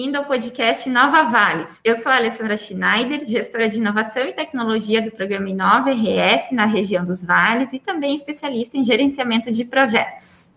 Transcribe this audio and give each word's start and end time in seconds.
Bem-vindo 0.00 0.16
ao 0.16 0.24
podcast 0.24 0.88
Nova 0.88 1.24
Vales. 1.24 1.78
Eu 1.84 1.94
sou 1.94 2.10
a 2.10 2.16
Alessandra 2.16 2.56
Schneider, 2.56 3.22
gestora 3.26 3.68
de 3.68 3.76
inovação 3.76 4.22
e 4.22 4.32
tecnologia 4.32 5.02
do 5.02 5.10
programa 5.10 5.50
Inova 5.50 5.90
RS 5.90 6.52
na 6.52 6.64
região 6.64 7.04
dos 7.04 7.22
Vales 7.22 7.70
e 7.74 7.78
também 7.78 8.14
especialista 8.14 8.78
em 8.78 8.82
gerenciamento 8.82 9.52
de 9.52 9.62
projetos. 9.66 10.50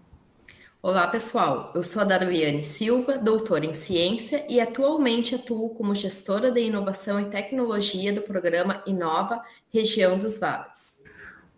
Olá, 0.81 1.07
pessoal. 1.07 1.73
Eu 1.75 1.83
sou 1.83 2.01
a 2.01 2.05
Darwiane 2.05 2.63
Silva, 2.63 3.17
doutora 3.17 3.65
em 3.65 3.73
ciência 3.73 4.45
e 4.47 4.61
atualmente 4.61 5.35
atuo 5.35 5.71
como 5.71 5.93
gestora 5.93 6.49
de 6.49 6.61
inovação 6.61 7.19
e 7.19 7.25
tecnologia 7.25 8.13
do 8.13 8.21
programa 8.21 8.81
Inova 8.87 9.41
Região 9.69 10.17
dos 10.17 10.39
Vales. 10.39 11.01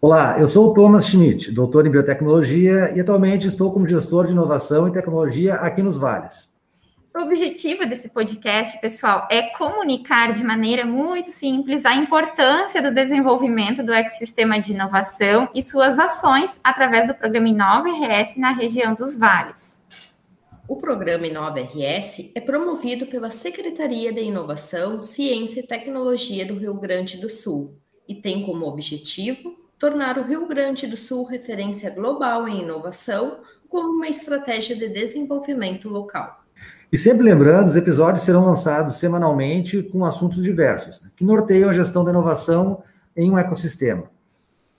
Olá, 0.01 0.39
eu 0.39 0.49
sou 0.49 0.71
o 0.71 0.73
Thomas 0.73 1.05
Schmidt, 1.05 1.51
doutor 1.51 1.85
em 1.85 1.91
biotecnologia 1.91 2.93
e 2.95 2.99
atualmente 2.99 3.45
estou 3.45 3.71
como 3.71 3.87
gestor 3.87 4.25
de 4.25 4.31
inovação 4.31 4.87
e 4.87 4.91
tecnologia 4.91 5.53
aqui 5.53 5.83
nos 5.83 5.99
Vales. 5.99 6.54
O 7.17 7.21
objetivo 7.21 7.85
desse 7.85 8.09
podcast, 8.09 8.77
pessoal, 8.81 9.25
é 9.31 9.43
comunicar 9.43 10.33
de 10.33 10.43
maneira 10.43 10.85
muito 10.85 11.29
simples 11.29 11.85
a 11.85 11.95
importância 11.95 12.81
do 12.81 12.93
desenvolvimento 12.93 13.81
do 13.81 13.93
ecossistema 13.93 14.59
de 14.59 14.73
inovação 14.73 15.47
e 15.55 15.63
suas 15.63 15.97
ações 15.97 16.59
através 16.61 17.07
do 17.07 17.15
programa 17.15 17.47
Inova 17.47 17.87
RS 17.87 18.35
na 18.35 18.51
região 18.51 18.93
dos 18.93 19.17
Vales. 19.17 19.81
O 20.67 20.75
programa 20.75 21.25
Inova 21.25 21.61
RS 21.61 22.31
é 22.35 22.41
promovido 22.41 23.05
pela 23.05 23.29
Secretaria 23.29 24.11
de 24.11 24.19
Inovação, 24.19 25.01
Ciência 25.01 25.61
e 25.61 25.67
Tecnologia 25.67 26.45
do 26.45 26.55
Rio 26.55 26.73
Grande 26.73 27.15
do 27.15 27.29
Sul 27.29 27.79
e 28.09 28.15
tem 28.15 28.43
como 28.43 28.67
objetivo 28.67 29.55
tornar 29.79 30.17
o 30.17 30.23
Rio 30.23 30.45
Grande 30.47 30.85
do 30.85 30.97
Sul 30.97 31.23
referência 31.23 31.89
global 31.91 32.45
em 32.45 32.61
inovação 32.61 33.39
como 33.69 33.93
uma 33.93 34.09
estratégia 34.09 34.75
de 34.75 34.89
desenvolvimento 34.89 35.87
local. 35.87 36.44
E 36.95 36.97
sempre 36.97 37.25
lembrando, 37.25 37.67
os 37.67 37.75
episódios 37.75 38.23
serão 38.23 38.45
lançados 38.45 38.95
semanalmente 38.95 39.83
com 39.83 40.05
assuntos 40.05 40.41
diversos, 40.41 41.01
né, 41.01 41.09
que 41.13 41.25
norteiam 41.25 41.69
a 41.69 41.73
gestão 41.73 42.05
da 42.05 42.11
inovação 42.11 42.81
em 43.13 43.29
um 43.29 43.37
ecossistema. 43.37 44.05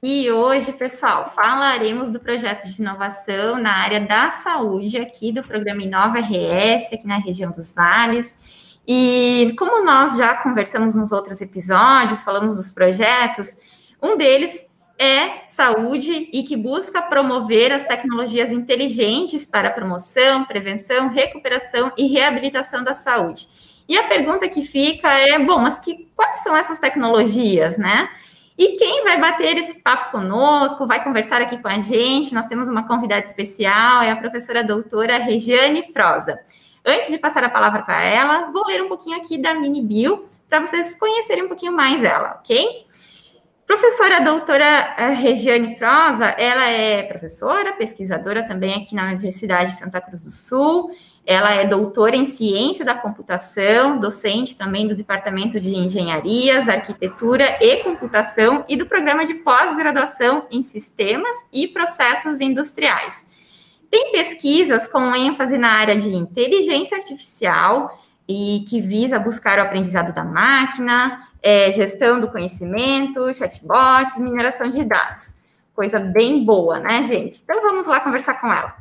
E 0.03 0.31
hoje, 0.31 0.73
pessoal, 0.73 1.29
falaremos 1.29 2.09
do 2.09 2.19
projeto 2.19 2.67
de 2.67 2.81
inovação 2.81 3.61
na 3.61 3.71
área 3.71 4.01
da 4.01 4.31
saúde 4.31 4.97
aqui 4.97 5.31
do 5.31 5.43
programa 5.43 5.83
Inova 5.83 6.19
RS, 6.19 6.91
aqui 6.91 7.07
na 7.07 7.19
região 7.19 7.53
dos 7.53 7.75
Vales. 7.75 8.35
E 8.89 9.55
como 9.59 9.85
nós 9.85 10.17
já 10.17 10.37
conversamos 10.37 10.95
nos 10.95 11.13
outros 11.13 11.43
episódios, 11.43 12.23
falamos 12.23 12.57
dos 12.57 12.73
projetos, 12.73 13.59
um 14.03 14.17
deles 14.17 14.66
é 14.99 15.47
saúde 15.49 16.29
e 16.33 16.43
que 16.43 16.57
busca 16.57 17.03
promover 17.03 17.73
as 17.73 17.85
tecnologias 17.85 18.51
inteligentes 18.51 19.45
para 19.45 19.71
promoção, 19.71 20.45
prevenção, 20.45 21.09
recuperação 21.09 21.93
e 21.97 22.07
reabilitação 22.07 22.83
da 22.83 22.95
saúde. 22.95 23.47
E 23.89 23.97
a 23.97 24.09
pergunta 24.09 24.49
que 24.49 24.63
fica 24.63 25.09
é, 25.09 25.39
bom, 25.39 25.59
mas 25.59 25.79
que, 25.79 26.09
quais 26.17 26.43
são 26.43 26.57
essas 26.57 26.79
tecnologias, 26.79 27.79
né? 27.79 28.09
E 28.59 28.77
quem 28.77 29.05
vai 29.05 29.21
bater 29.21 29.59
esse 29.59 29.79
papo 29.81 30.13
conosco, 30.13 30.87
vai 30.87 31.05
conversar 31.05 31.43
aqui 31.43 31.59
com 31.59 31.69
a 31.69 31.79
gente, 31.79 32.35
nós 32.35 32.47
temos 32.47 32.69
uma 32.69 32.87
convidada 32.87 33.25
especial, 33.25 34.03
é 34.03 34.11
a 34.11 34.17
professora 34.17 34.65
doutora 34.65 35.19
Regiane 35.19 35.83
Froza. 35.93 36.39
Antes 36.85 37.11
de 37.11 37.19
passar 37.19 37.45
a 37.45 37.51
palavra 37.51 37.83
para 37.83 38.03
ela, 38.03 38.51
vou 38.51 38.67
ler 38.67 38.83
um 38.83 38.89
pouquinho 38.89 39.19
aqui 39.19 39.37
da 39.37 39.53
mini 39.55 39.83
bio 39.83 40.25
para 40.49 40.61
vocês 40.61 40.95
conhecerem 40.95 41.45
um 41.45 41.49
pouquinho 41.49 41.73
mais 41.73 42.03
ela, 42.03 42.39
ok? 42.41 42.86
Professora 43.67 44.21
doutora 44.21 44.95
eh, 44.97 45.11
Regiane 45.11 45.75
Froza, 45.75 46.27
ela 46.39 46.67
é 46.71 47.03
professora, 47.03 47.73
pesquisadora 47.73 48.47
também 48.47 48.75
aqui 48.75 48.95
na 48.95 49.07
Universidade 49.07 49.73
de 49.73 49.79
Santa 49.79 50.01
Cruz 50.01 50.23
do 50.23 50.31
Sul. 50.31 50.93
Ela 51.27 51.53
é 51.53 51.65
doutora 51.67 52.15
em 52.15 52.27
ciência 52.27 52.85
da 52.85 52.95
computação, 52.95 53.99
docente 53.99 54.57
também 54.57 54.87
do 54.87 54.95
Departamento 54.95 55.59
de 55.59 55.75
Engenharias, 55.75 56.69
Arquitetura 56.69 57.59
e 57.61 57.79
Computação 57.79 58.65
e 58.69 58.77
do 58.77 58.87
programa 58.87 59.27
de 59.27 59.35
pós-graduação 59.35 60.47
em 60.49 60.63
Sistemas 60.63 61.37
e 61.53 61.67
Processos 61.67 62.41
Industriais. 62.41 63.27
Tem 63.91 64.13
pesquisas 64.13 64.87
com 64.87 65.13
ênfase 65.13 65.59
na 65.59 65.73
área 65.73 65.97
de 65.97 66.15
inteligência 66.15 66.97
artificial 66.97 68.01
e 68.29 68.65
que 68.69 68.81
visa 68.81 69.19
buscar 69.19 69.59
o 69.59 69.63
aprendizado 69.63 70.13
da 70.13 70.25
máquina, 70.25 71.21
é, 71.43 71.71
gestão 71.71 72.21
do 72.21 72.29
conhecimento, 72.29 73.35
chatbots, 73.35 74.19
mineração 74.19 74.71
de 74.71 74.85
dados. 74.85 75.35
Coisa 75.75 75.99
bem 75.99 76.45
boa, 76.45 76.79
né, 76.79 77.03
gente? 77.03 77.41
Então 77.43 77.61
vamos 77.63 77.87
lá 77.87 78.01
conversar 78.01 78.41
com 78.41 78.53
ela. 78.53 78.75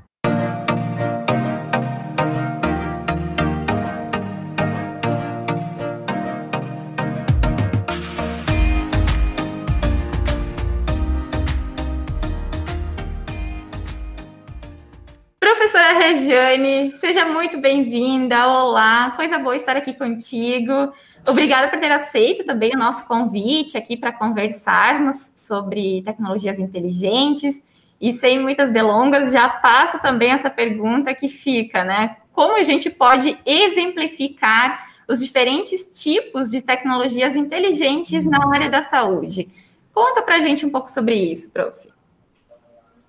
Professora 15.40 15.94
Regiane, 15.94 16.96
seja 16.98 17.26
muito 17.26 17.60
bem-vinda. 17.60 18.48
Olá, 18.48 19.12
coisa 19.16 19.38
boa 19.38 19.56
estar 19.56 19.76
aqui 19.76 19.94
contigo. 19.94 20.94
Obrigada 21.28 21.70
por 21.70 21.80
ter 21.80 21.92
aceito 21.92 22.44
também 22.44 22.72
o 22.76 22.78
nosso 22.78 23.06
convite 23.06 23.78
aqui 23.78 23.98
para 23.98 24.12
conversarmos 24.12 25.34
sobre 25.36 26.02
tecnologias 26.04 26.60
inteligentes. 26.60 27.64
E 28.00 28.14
sem 28.14 28.40
muitas 28.40 28.72
delongas, 28.72 29.32
já 29.32 29.48
passo 29.50 30.00
também 30.00 30.32
essa 30.32 30.50
pergunta 30.50 31.16
que 31.16 31.28
fica, 31.28 31.84
né? 31.84 32.18
Como 32.32 32.58
a 32.58 32.64
gente 32.64 32.90
pode 32.90 33.38
exemplificar 33.46 34.86
os 35.08 35.20
diferentes 35.20 36.04
tipos 36.04 36.52
de 36.52 36.62
tecnologias 36.62 37.36
inteligentes 37.36 38.26
na 38.26 38.54
área 38.54 38.70
da 38.70 38.84
saúde? 38.84 39.48
Conta 39.94 40.22
para 40.22 40.36
a 40.36 40.40
gente 40.40 40.66
um 40.66 40.70
pouco 40.70 40.90
sobre 40.90 41.16
isso, 41.16 41.50
prof. 41.50 41.88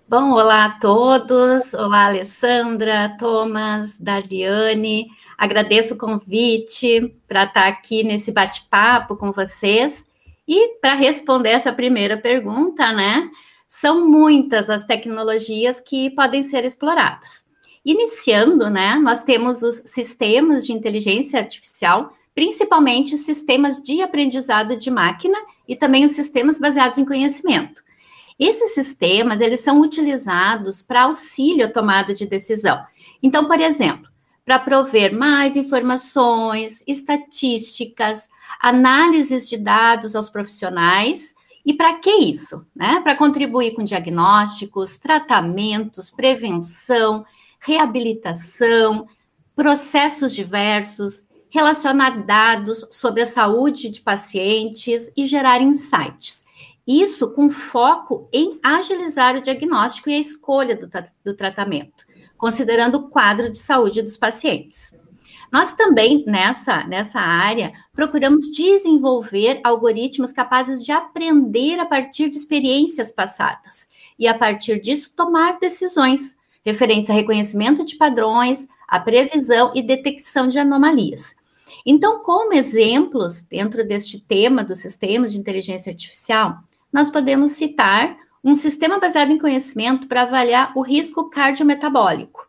Bom, 0.09 0.31
olá 0.31 0.66
a 0.66 0.78
todos. 0.78 1.75
Olá, 1.75 2.06
Alessandra, 2.06 3.16
Thomas, 3.19 3.99
Dariane. 3.99 5.09
Agradeço 5.36 5.94
o 5.94 5.98
convite 5.98 7.14
para 7.28 7.44
estar 7.44 7.66
aqui 7.66 8.02
nesse 8.02 8.32
bate-papo 8.32 9.16
com 9.16 9.32
vocês. 9.32 10.06
E 10.48 10.78
para 10.80 10.94
responder 10.94 11.50
essa 11.50 11.72
primeira 11.72 12.16
pergunta, 12.16 12.92
né? 12.92 13.28
São 13.69 14.08
muitas 14.08 14.70
as 14.70 14.84
tecnologias 14.84 15.80
que 15.80 16.10
podem 16.10 16.42
ser 16.42 16.64
exploradas. 16.64 17.44
Iniciando, 17.84 18.70
né? 18.70 18.94
Nós 18.96 19.25
temos 19.25 19.62
os 19.62 19.82
sistemas 19.86 20.64
de 20.64 20.72
inteligência 20.72 21.41
artificial, 21.41 22.12
principalmente 22.34 23.16
sistemas 23.19 23.82
de 23.82 24.02
aprendizado 24.02 24.76
de 24.76 24.91
máquina 24.91 25.38
e 25.69 25.75
também 25.75 26.04
os 26.04 26.12
sistemas 26.12 26.58
baseados 26.58 26.98
em 26.98 27.04
conhecimento. 27.04 27.82
Esses 28.38 28.75
sistemas, 28.75 29.41
eles 29.41 29.60
são 29.60 29.80
utilizados 29.80 30.82
para 30.82 31.04
auxílio 31.04 31.66
à 31.66 31.70
tomada 31.70 32.14
de 32.14 32.26
decisão. 32.26 32.84
Então, 33.22 33.46
por 33.46 33.58
exemplo, 33.60 34.08
para 34.46 34.60
prover 34.60 35.12
mais 35.12 35.56
informações, 35.56 36.84
estatísticas, 36.87 38.28
análises 38.60 39.48
de 39.48 39.56
dados 39.56 40.14
aos 40.14 40.31
profissionais. 40.31 41.34
E 41.64 41.75
para 41.75 41.94
que 41.94 42.10
isso? 42.10 42.64
Né? 42.75 43.00
Para 43.00 43.16
contribuir 43.16 43.75
com 43.75 43.82
diagnósticos, 43.82 44.98
tratamentos, 44.98 46.12
prevenção, 46.12 47.26
reabilitação, 47.58 49.08
processos 49.56 50.32
diversos, 50.32 51.25
relacionar 51.50 52.25
dados 52.25 52.87
sobre 52.92 53.22
a 53.22 53.26
saúde 53.26 53.90
de 53.90 54.00
pacientes 54.00 55.10
e 55.16 55.26
gerar 55.26 55.60
insights. 55.60 56.46
Isso 56.87 57.32
com 57.32 57.50
foco 57.50 58.28
em 58.32 58.60
agilizar 58.62 59.34
o 59.34 59.40
diagnóstico 59.40 60.08
e 60.08 60.14
a 60.14 60.20
escolha 60.20 60.76
do, 60.76 60.88
do 61.25 61.34
tratamento 61.34 62.06
considerando 62.37 62.97
o 62.97 63.09
quadro 63.09 63.50
de 63.50 63.59
saúde 63.59 64.03
dos 64.03 64.17
pacientes. 64.17 64.94
Nós 65.53 65.73
também, 65.73 66.25
nessa, 66.27 66.85
nessa 66.85 67.21
área, 67.21 67.73
procuramos 67.93 68.50
desenvolver 68.50 69.61
algoritmos 69.62 70.33
capazes 70.33 70.85
de 70.85 70.93
aprender 70.93 71.79
a 71.79 71.87
partir 71.87 72.29
de 72.29 72.37
experiências 72.37 73.12
passadas 73.12 73.88
e, 74.19 74.27
a 74.27 74.35
partir 74.35 74.81
disso, 74.81 75.12
tomar 75.15 75.59
decisões 75.59 76.37
referentes 76.65 77.11
a 77.11 77.15
reconhecimento 77.15 77.85
de 77.85 77.97
padrões, 77.97 78.67
a 78.88 78.99
previsão 78.99 79.73
e 79.75 79.83
detecção 79.83 80.49
de 80.49 80.59
anomalias. 80.59 81.35
Então, 81.85 82.19
como 82.19 82.53
exemplos 82.53 83.43
dentro 83.43 83.87
deste 83.87 84.19
tema 84.19 84.65
dos 84.65 84.79
sistemas 84.79 85.33
de 85.33 85.38
inteligência 85.38 85.91
artificial, 85.91 86.59
nós 86.93 87.11
podemos 87.11 87.53
citar 87.53 88.17
um 88.46 88.54
sistema 88.54 89.00
baseado 89.00 89.32
em 89.32 89.38
conhecimento 89.38 90.06
para 90.06 90.22
avaliar 90.22 90.70
o 90.76 90.81
risco 90.81 91.28
cardiometabólico. 91.28 92.48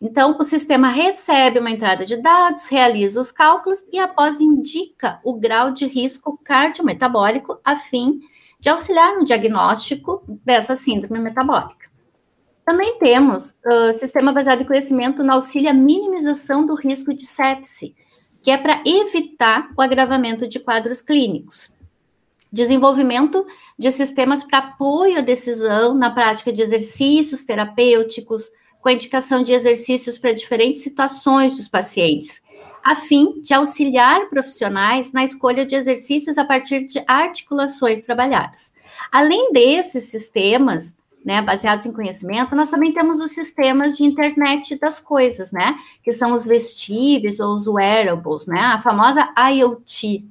Então, 0.00 0.36
o 0.38 0.44
sistema 0.44 0.88
recebe 0.88 1.58
uma 1.58 1.70
entrada 1.70 2.06
de 2.06 2.16
dados, 2.16 2.66
realiza 2.66 3.20
os 3.20 3.32
cálculos 3.32 3.84
e, 3.92 3.98
após, 3.98 4.40
indica 4.40 5.20
o 5.24 5.34
grau 5.34 5.72
de 5.72 5.84
risco 5.84 6.38
cardiometabólico 6.44 7.58
a 7.64 7.76
fim 7.76 8.20
de 8.60 8.68
auxiliar 8.68 9.16
no 9.16 9.24
diagnóstico 9.24 10.22
dessa 10.44 10.76
síndrome 10.76 11.18
metabólica. 11.18 11.90
Também 12.64 12.96
temos 13.00 13.56
uh, 13.66 13.92
sistema 13.98 14.32
baseado 14.32 14.62
em 14.62 14.66
conhecimento 14.66 15.24
no 15.24 15.32
auxílio 15.32 15.70
à 15.70 15.72
minimização 15.72 16.64
do 16.64 16.76
risco 16.76 17.12
de 17.12 17.26
sepse, 17.26 17.96
que 18.40 18.52
é 18.52 18.56
para 18.56 18.80
evitar 18.86 19.70
o 19.76 19.82
agravamento 19.82 20.46
de 20.46 20.60
quadros 20.60 21.00
clínicos. 21.00 21.74
Desenvolvimento 22.52 23.46
de 23.78 23.90
sistemas 23.90 24.44
para 24.44 24.58
apoio 24.58 25.18
à 25.18 25.20
decisão 25.22 25.94
na 25.94 26.10
prática 26.10 26.52
de 26.52 26.60
exercícios 26.60 27.44
terapêuticos, 27.44 28.50
com 28.80 28.88
a 28.88 28.92
indicação 28.92 29.42
de 29.42 29.52
exercícios 29.52 30.18
para 30.18 30.34
diferentes 30.34 30.82
situações 30.82 31.56
dos 31.56 31.68
pacientes, 31.68 32.42
a 32.84 32.94
fim 32.96 33.40
de 33.40 33.54
auxiliar 33.54 34.28
profissionais 34.28 35.12
na 35.12 35.24
escolha 35.24 35.64
de 35.64 35.74
exercícios 35.74 36.36
a 36.36 36.44
partir 36.44 36.84
de 36.84 37.02
articulações 37.06 38.04
trabalhadas. 38.04 38.74
Além 39.10 39.52
desses 39.52 40.04
sistemas, 40.04 40.94
né, 41.24 41.40
baseados 41.40 41.86
em 41.86 41.92
conhecimento, 41.92 42.56
nós 42.56 42.70
também 42.70 42.92
temos 42.92 43.20
os 43.20 43.32
sistemas 43.32 43.96
de 43.96 44.04
internet 44.04 44.76
das 44.76 44.98
coisas, 45.00 45.52
né, 45.52 45.76
que 46.02 46.10
são 46.10 46.32
os 46.32 46.44
vestíveis 46.44 47.40
ou 47.40 47.54
os 47.54 47.66
wearables, 47.66 48.46
né, 48.46 48.60
a 48.60 48.80
famosa 48.80 49.32
IoT. 49.52 50.26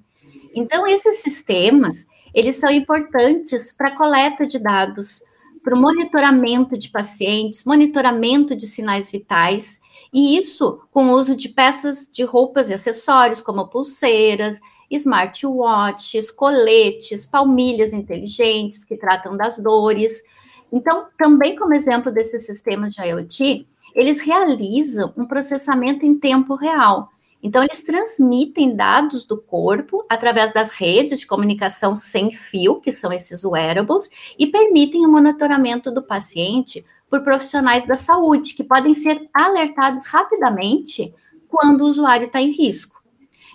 Então, 0.54 0.86
esses 0.86 1.22
sistemas, 1.22 2.06
eles 2.34 2.56
são 2.56 2.72
importantes 2.72 3.72
para 3.74 3.96
coleta 3.96 4.46
de 4.46 4.60
dados, 4.60 5.22
para 5.64 5.76
o 5.76 5.80
monitoramento 5.80 6.78
de 6.78 6.90
pacientes, 6.90 7.64
monitoramento 7.64 8.56
de 8.56 8.66
sinais 8.68 9.12
vitais, 9.12 9.80
e 10.12 10.38
isso 10.38 10.82
com 10.92 11.08
o 11.08 11.14
uso 11.14 11.36
de 11.36 11.50
peças 11.50 12.10
de 12.12 12.24
roupas 12.24 12.70
e 12.70 12.74
acessórios, 12.74 13.42
como 13.42 13.68
pulseiras, 13.68 14.60
smartwatches, 14.90 16.32
coletes, 16.32 17.26
palmilhas 17.26 17.94
inteligentes 17.94 18.84
que 18.84 18.98
tratam 18.98 19.38
das 19.38 19.58
dores. 19.60 20.24
Então, 20.72 21.08
também 21.18 21.56
como 21.56 21.74
exemplo 21.74 22.12
desses 22.12 22.46
sistemas 22.46 22.94
de 22.94 23.02
IoT, 23.02 23.68
eles 23.96 24.22
realizam 24.22 25.14
um 25.16 25.26
processamento 25.26 26.06
em 26.06 26.18
tempo 26.18 26.56
real. 26.56 27.10
Então, 27.44 27.64
eles 27.64 27.82
transmitem 27.84 28.76
dados 28.76 29.26
do 29.26 29.42
corpo 29.42 30.06
através 30.08 30.54
das 30.54 30.72
redes 30.72 31.22
de 31.22 31.28
comunicação 31.28 31.96
sem 31.96 32.32
fio, 32.32 32.80
que 32.80 32.92
são 32.92 33.12
esses 33.12 33.44
wearables, 33.44 34.10
e 34.38 34.46
permitem 34.48 35.06
o 35.06 35.12
monitoramento 35.12 35.92
do 35.92 36.04
paciente 36.04 36.86
por 37.10 37.24
profissionais 37.24 37.86
da 37.86 37.98
saúde, 37.98 38.54
que 38.54 38.64
podem 38.64 38.96
ser 38.96 39.28
alertados 39.34 40.06
rapidamente 40.06 41.14
quando 41.48 41.82
o 41.82 41.88
usuário 41.88 42.28
está 42.28 42.42
em 42.42 42.52
risco. 42.52 43.04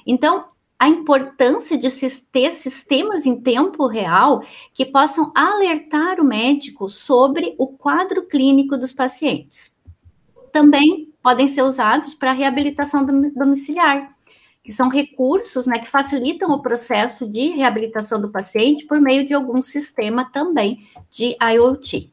Então, 0.07 0.47
a 0.79 0.89
importância 0.89 1.79
de 1.79 1.89
ter 2.31 2.51
sistemas 2.51 3.25
em 3.25 3.41
tempo 3.41 3.87
real 3.87 4.43
que 4.75 4.85
possam 4.85 5.33
alertar 5.35 6.21
o 6.21 6.25
médico 6.25 6.89
sobre 6.91 7.55
o 7.57 7.67
quadro 7.67 8.27
clínico 8.27 8.77
dos 8.77 8.93
pacientes. 8.93 9.75
Também 10.53 11.15
podem 11.27 11.49
ser 11.49 11.63
usados 11.63 12.15
para 12.15 12.31
reabilitação 12.31 13.05
domiciliar, 13.05 14.15
que 14.63 14.71
são 14.71 14.89
recursos 14.89 15.67
né, 15.67 15.81
que 15.81 15.89
facilitam 15.89 16.53
o 16.53 16.63
processo 16.63 17.27
de 17.27 17.49
reabilitação 17.49 18.21
do 18.21 18.31
paciente 18.31 18.87
por 18.87 19.01
meio 19.01 19.27
de 19.27 19.35
algum 19.35 19.61
sistema 19.61 20.31
também 20.31 20.87
de 21.11 21.37
IoT. 21.43 22.13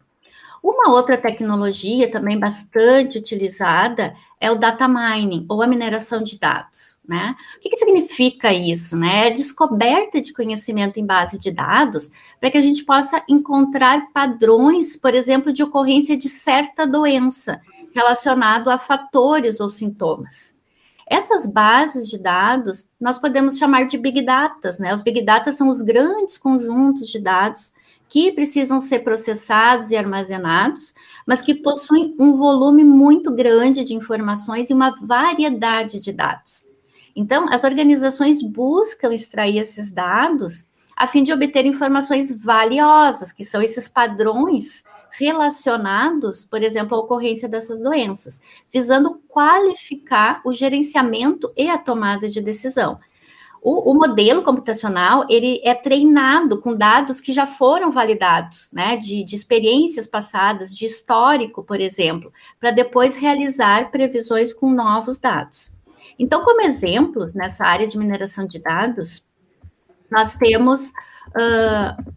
Uma 0.63 0.89
outra 0.89 1.15
tecnologia 1.15 2.09
também 2.09 2.39
bastante 2.39 3.19
utilizada 3.19 4.15
é 4.41 4.49
o 4.49 4.57
data 4.57 4.87
mining, 4.87 5.45
ou 5.47 5.61
a 5.61 5.67
mineração 5.67 6.23
de 6.23 6.39
dados, 6.39 6.97
né? 7.07 7.35
O 7.57 7.59
que, 7.59 7.69
que 7.69 7.77
significa 7.77 8.51
isso, 8.51 8.97
né? 8.97 9.27
É 9.27 9.29
descoberta 9.29 10.19
de 10.19 10.33
conhecimento 10.33 10.99
em 10.99 11.05
base 11.05 11.37
de 11.37 11.51
dados 11.51 12.09
para 12.39 12.49
que 12.49 12.57
a 12.57 12.61
gente 12.61 12.83
possa 12.83 13.23
encontrar 13.29 14.11
padrões, 14.11 14.97
por 14.97 15.13
exemplo, 15.13 15.53
de 15.53 15.61
ocorrência 15.61 16.17
de 16.17 16.29
certa 16.29 16.87
doença 16.87 17.61
relacionado 17.93 18.69
a 18.69 18.77
fatores 18.77 19.59
ou 19.59 19.69
sintomas. 19.69 20.55
Essas 21.05 21.45
bases 21.45 22.07
de 22.07 22.17
dados 22.17 22.87
nós 22.99 23.19
podemos 23.19 23.57
chamar 23.57 23.85
de 23.85 23.97
big 23.97 24.21
data, 24.21 24.75
né? 24.79 24.93
Os 24.93 25.01
big 25.01 25.21
data 25.21 25.51
são 25.51 25.67
os 25.67 25.81
grandes 25.81 26.37
conjuntos 26.37 27.07
de 27.07 27.19
dados 27.19 27.73
que 28.09 28.31
precisam 28.31 28.79
ser 28.79 28.99
processados 28.99 29.91
e 29.91 29.95
armazenados, 29.95 30.93
mas 31.25 31.41
que 31.41 31.55
possuem 31.55 32.15
um 32.19 32.35
volume 32.35 32.83
muito 32.83 33.31
grande 33.33 33.83
de 33.83 33.95
informações 33.95 34.69
e 34.69 34.73
uma 34.73 34.91
variedade 34.91 35.99
de 35.99 36.11
dados. 36.11 36.65
Então, 37.15 37.51
as 37.51 37.63
organizações 37.63 38.41
buscam 38.41 39.13
extrair 39.13 39.57
esses 39.57 39.91
dados 39.91 40.65
a 40.95 41.07
fim 41.07 41.23
de 41.23 41.33
obter 41.33 41.65
informações 41.65 42.31
valiosas, 42.31 43.31
que 43.31 43.43
são 43.43 43.61
esses 43.61 43.87
padrões 43.87 44.83
relacionados, 45.17 46.45
por 46.45 46.63
exemplo, 46.63 46.97
à 46.97 46.99
ocorrência 46.99 47.47
dessas 47.47 47.79
doenças, 47.79 48.41
visando 48.71 49.21
qualificar 49.27 50.41
o 50.43 50.51
gerenciamento 50.51 51.51
e 51.55 51.69
a 51.69 51.77
tomada 51.77 52.27
de 52.27 52.41
decisão. 52.41 52.99
O, 53.61 53.91
o, 53.91 53.93
modelo 53.93 54.41
computacional 54.41 55.25
ele 55.29 55.61
é 55.63 55.73
treinado 55.73 56.59
com 56.59 56.75
dados 56.75 57.21
que 57.21 57.31
já 57.31 57.47
foram 57.47 57.91
validados, 57.91 58.69
né, 58.73 58.97
de, 58.97 59.23
de 59.23 59.35
experiências 59.35 60.05
passadas, 60.05 60.75
de 60.75 60.85
histórico, 60.85 61.63
por 61.63 61.79
exemplo, 61.79 62.33
para 62.59 62.71
depois 62.71 63.15
realizar 63.15 63.89
previsões 63.89 64.53
com 64.53 64.69
novos 64.69 65.17
dados. 65.17 65.73
Então, 66.19 66.43
como 66.43 66.61
exemplos 66.61 67.33
nessa 67.33 67.65
área 67.65 67.87
de 67.87 67.97
mineração 67.97 68.45
de 68.45 68.59
dados, 68.59 69.23
nós 70.11 70.35
temos 70.35 70.89
uh, 70.89 72.13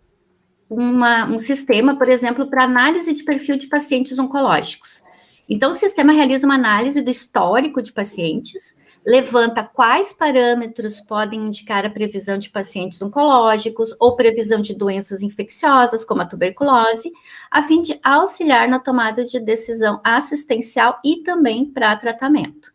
uma, 0.68 1.24
um 1.26 1.40
sistema, 1.40 1.96
por 1.96 2.08
exemplo, 2.08 2.48
para 2.48 2.64
análise 2.64 3.14
de 3.14 3.24
perfil 3.24 3.56
de 3.56 3.68
pacientes 3.68 4.18
oncológicos. 4.18 5.02
Então, 5.48 5.70
o 5.70 5.74
sistema 5.74 6.12
realiza 6.12 6.46
uma 6.46 6.56
análise 6.56 7.00
do 7.00 7.10
histórico 7.10 7.80
de 7.80 7.92
pacientes, 7.92 8.74
levanta 9.06 9.62
quais 9.62 10.12
parâmetros 10.12 11.00
podem 11.00 11.46
indicar 11.46 11.86
a 11.86 11.90
previsão 11.90 12.36
de 12.36 12.50
pacientes 12.50 13.00
oncológicos 13.00 13.94
ou 14.00 14.16
previsão 14.16 14.60
de 14.60 14.74
doenças 14.74 15.22
infecciosas, 15.22 16.04
como 16.04 16.22
a 16.22 16.26
tuberculose, 16.26 17.12
a 17.48 17.62
fim 17.62 17.80
de 17.80 18.00
auxiliar 18.02 18.68
na 18.68 18.80
tomada 18.80 19.24
de 19.24 19.38
decisão 19.38 20.00
assistencial 20.02 20.98
e 21.04 21.22
também 21.22 21.64
para 21.64 21.94
tratamento. 21.94 22.74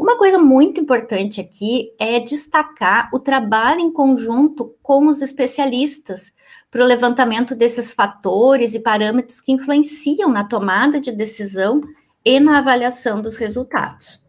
Uma 0.00 0.16
coisa 0.16 0.38
muito 0.38 0.80
importante 0.80 1.42
aqui 1.42 1.92
é 1.98 2.18
destacar 2.18 3.10
o 3.12 3.18
trabalho 3.18 3.80
em 3.80 3.92
conjunto 3.92 4.74
com 4.82 5.06
os 5.08 5.20
especialistas 5.20 6.32
para 6.70 6.82
o 6.82 6.86
levantamento 6.86 7.54
desses 7.54 7.92
fatores 7.92 8.74
e 8.74 8.80
parâmetros 8.80 9.42
que 9.42 9.52
influenciam 9.52 10.30
na 10.30 10.42
tomada 10.42 10.98
de 10.98 11.12
decisão 11.12 11.82
e 12.24 12.40
na 12.40 12.60
avaliação 12.60 13.20
dos 13.20 13.36
resultados. 13.36 14.24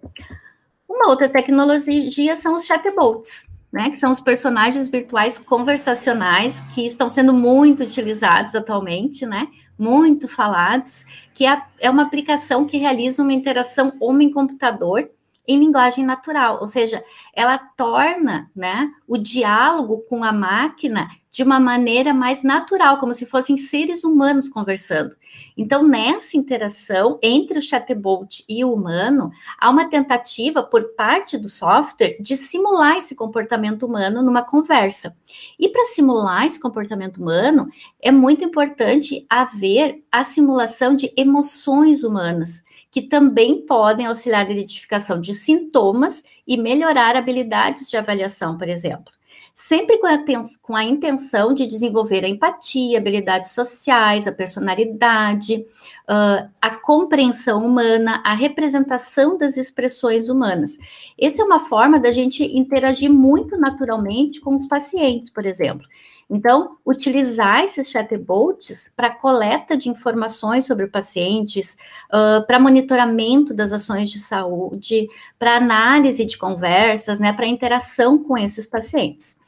Uma 0.90 1.08
outra 1.08 1.30
tecnologia 1.30 2.36
são 2.36 2.56
os 2.56 2.66
chatbots, 2.66 3.50
né, 3.72 3.92
que 3.92 3.98
são 3.98 4.12
os 4.12 4.20
personagens 4.20 4.90
virtuais 4.90 5.40
conversacionais 5.40 6.60
que 6.76 6.86
estão 6.86 7.08
sendo 7.08 7.34
muito 7.34 7.84
utilizados 7.84 8.56
atualmente, 8.56 9.26
né, 9.26 9.48
muito 9.80 10.28
falados, 10.28 11.06
que 11.34 11.46
é, 11.46 11.62
é 11.80 11.90
uma 11.90 12.04
aplicação 12.04 12.66
que 12.66 12.78
realiza 12.78 13.24
uma 13.24 13.32
interação 13.32 13.94
homem-computador 14.02 15.10
em 15.48 15.60
linguagem 15.60 16.06
natural, 16.06 16.60
ou 16.60 16.68
seja, 16.68 17.04
ela 17.34 17.58
torna 17.58 18.50
né, 18.56 18.90
o 19.08 19.18
diálogo 19.18 20.02
com 20.08 20.24
a 20.24 20.32
máquina 20.32 21.10
de 21.32 21.44
uma 21.44 21.62
maneira 21.62 22.14
mais 22.14 22.44
natural, 22.44 22.98
como 22.98 23.14
se 23.14 23.26
fossem 23.26 23.56
seres 23.56 24.04
humanos 24.04 24.50
conversando. 24.50 25.16
Então, 25.56 25.88
nessa 25.88 26.36
interação 26.36 27.18
entre 27.24 27.58
o 27.58 27.62
chatbot 27.62 28.44
e 28.50 28.66
o 28.66 28.74
humano, 28.74 29.32
há 29.58 29.70
uma 29.70 29.90
tentativa 29.90 30.62
por 30.62 30.94
parte 30.94 31.38
do 31.38 31.48
software 31.48 32.18
de 32.20 32.36
simular 32.36 32.98
esse 32.98 33.16
comportamento 33.16 33.86
humano 33.86 34.22
numa 34.22 34.44
conversa. 34.44 35.16
E 35.58 35.70
para 35.70 35.86
simular 35.86 36.46
esse 36.46 36.60
comportamento 36.60 37.18
humano, 37.18 37.70
é 38.02 38.12
muito 38.12 38.44
importante 38.44 39.26
haver 39.30 40.04
a 40.12 40.26
simulação 40.26 40.94
de 40.94 41.14
emoções 41.16 42.04
humanas 42.04 42.62
que 42.92 43.02
também 43.02 43.66
podem 43.66 44.06
auxiliar 44.06 44.44
na 44.44 44.52
identificação 44.52 45.18
de 45.18 45.34
sintomas 45.34 46.24
e 46.46 46.58
melhorar 46.58 47.16
habilidades 47.16 47.90
de 47.90 47.96
avaliação, 47.96 48.58
por 48.58 48.68
exemplo. 48.68 49.14
Sempre 49.64 50.00
com 50.00 50.08
a, 50.08 50.18
com 50.64 50.76
a 50.76 50.84
intenção 50.84 51.54
de 51.54 51.68
desenvolver 51.68 52.26
a 52.26 52.28
empatia, 52.28 52.98
habilidades 52.98 53.52
sociais, 53.52 54.28
a 54.28 54.32
personalidade, 54.32 55.64
uh, 56.10 56.50
a 56.60 56.72
compreensão 56.82 57.64
humana, 57.64 58.24
a 58.26 58.34
representação 58.34 59.38
das 59.38 59.58
expressões 59.58 60.30
humanas. 60.30 60.80
Essa 61.18 61.44
é 61.44 61.46
uma 61.46 61.60
forma 61.60 62.00
da 62.00 62.10
gente 62.10 62.44
interagir 62.44 63.14
muito 63.14 63.56
naturalmente 63.56 64.42
com 64.42 64.58
os 64.58 64.68
pacientes, 64.68 65.30
por 65.30 65.46
exemplo. 65.46 65.88
Então, 66.28 66.78
utilizar 66.84 67.64
esses 67.64 67.92
chatbots 67.92 68.92
para 68.96 69.12
coleta 69.12 69.78
de 69.78 69.90
informações 69.90 70.66
sobre 70.66 70.88
pacientes, 70.88 71.78
uh, 72.08 72.46
para 72.48 72.60
monitoramento 72.60 73.54
das 73.54 73.72
ações 73.72 74.10
de 74.10 74.18
saúde, 74.18 75.08
para 75.38 75.58
análise 75.58 76.26
de 76.26 76.36
conversas, 76.36 77.20
né, 77.20 77.32
para 77.32 77.46
interação 77.46 78.18
com 78.18 78.36
esses 78.36 78.66
pacientes. 78.66 79.40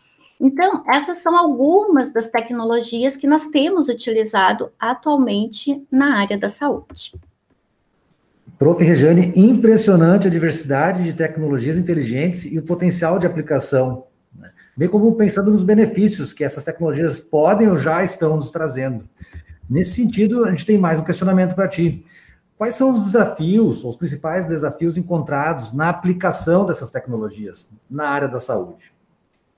Então, 0.45 0.83
essas 0.89 1.19
são 1.19 1.37
algumas 1.37 2.11
das 2.11 2.29
tecnologias 2.29 3.15
que 3.15 3.25
nós 3.25 3.47
temos 3.47 3.87
utilizado 3.87 4.69
atualmente 4.77 5.87
na 5.89 6.17
área 6.17 6.37
da 6.37 6.49
saúde. 6.49 7.13
Prof. 8.59 8.83
Regiane, 8.83 9.31
impressionante 9.37 10.27
a 10.27 10.29
diversidade 10.29 11.01
de 11.05 11.13
tecnologias 11.13 11.77
inteligentes 11.77 12.43
e 12.43 12.59
o 12.59 12.61
potencial 12.61 13.17
de 13.17 13.25
aplicação, 13.25 14.03
né? 14.37 14.51
bem 14.75 14.89
como 14.89 15.15
pensando 15.15 15.49
nos 15.49 15.63
benefícios 15.63 16.33
que 16.33 16.43
essas 16.43 16.65
tecnologias 16.65 17.21
podem 17.21 17.69
ou 17.69 17.77
já 17.77 18.03
estão 18.03 18.35
nos 18.35 18.51
trazendo. 18.51 19.07
Nesse 19.69 19.91
sentido, 19.91 20.43
a 20.43 20.49
gente 20.49 20.65
tem 20.65 20.77
mais 20.77 20.99
um 20.99 21.05
questionamento 21.05 21.55
para 21.55 21.69
ti. 21.69 22.03
Quais 22.57 22.75
são 22.75 22.91
os 22.91 23.05
desafios, 23.05 23.81
os 23.85 23.95
principais 23.95 24.45
desafios 24.45 24.97
encontrados 24.97 25.71
na 25.71 25.87
aplicação 25.87 26.65
dessas 26.65 26.91
tecnologias 26.91 27.69
na 27.89 28.09
área 28.09 28.27
da 28.27 28.41
saúde? 28.41 28.92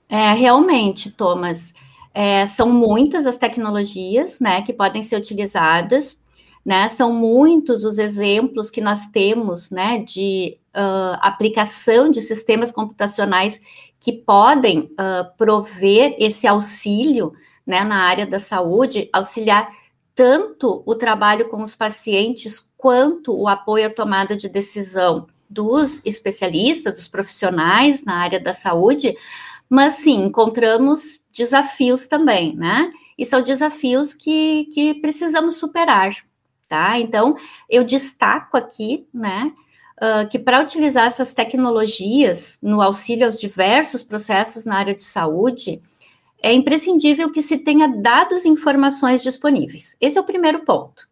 É, 0.08 0.32
realmente, 0.32 1.10
Thomas, 1.10 1.74
é, 2.14 2.46
são 2.46 2.70
muitas 2.70 3.26
as 3.26 3.36
tecnologias 3.36 4.40
né, 4.40 4.62
que 4.62 4.72
podem 4.72 5.02
ser 5.02 5.16
utilizadas, 5.16 6.16
né, 6.64 6.88
são 6.88 7.12
muitos 7.12 7.84
os 7.84 7.98
exemplos 7.98 8.70
que 8.70 8.80
nós 8.80 9.06
temos 9.06 9.70
né, 9.70 9.98
de 9.98 10.58
uh, 10.74 11.18
aplicação 11.20 12.10
de 12.10 12.20
sistemas 12.20 12.72
computacionais 12.72 13.60
que 14.00 14.12
podem 14.12 14.90
uh, 14.92 15.36
prover 15.36 16.16
esse 16.18 16.46
auxílio 16.46 17.32
né, 17.66 17.84
na 17.84 18.02
área 18.02 18.26
da 18.26 18.38
saúde, 18.38 19.08
auxiliar 19.12 19.70
tanto 20.14 20.82
o 20.86 20.94
trabalho 20.94 21.48
com 21.48 21.62
os 21.62 21.76
pacientes 21.76 22.66
quanto 22.76 23.36
o 23.36 23.46
apoio 23.46 23.86
à 23.86 23.90
tomada 23.90 24.36
de 24.36 24.48
decisão 24.48 25.26
dos 25.48 26.00
especialistas, 26.04 26.94
dos 26.94 27.08
profissionais 27.08 28.04
na 28.04 28.16
área 28.16 28.40
da 28.40 28.52
saúde, 28.52 29.14
mas 29.68 29.94
sim, 29.94 30.24
encontramos 30.24 31.20
desafios 31.32 32.06
também, 32.06 32.54
né? 32.54 32.90
E 33.18 33.24
são 33.24 33.42
desafios 33.42 34.14
que, 34.14 34.66
que 34.72 34.94
precisamos 34.94 35.56
superar, 35.56 36.12
tá? 36.68 36.98
Então, 36.98 37.36
eu 37.68 37.82
destaco 37.82 38.56
aqui, 38.56 39.06
né, 39.12 39.52
uh, 39.96 40.28
que 40.28 40.38
para 40.38 40.60
utilizar 40.60 41.06
essas 41.06 41.34
tecnologias 41.34 42.58
no 42.62 42.80
auxílio 42.80 43.26
aos 43.26 43.40
diversos 43.40 44.02
processos 44.04 44.64
na 44.64 44.76
área 44.76 44.94
de 44.94 45.02
saúde, 45.02 45.80
é 46.42 46.52
imprescindível 46.52 47.32
que 47.32 47.42
se 47.42 47.58
tenha 47.58 47.88
dados 47.88 48.44
e 48.44 48.48
informações 48.48 49.22
disponíveis. 49.22 49.96
Esse 50.00 50.18
é 50.18 50.20
o 50.20 50.24
primeiro 50.24 50.64
ponto. 50.64 51.08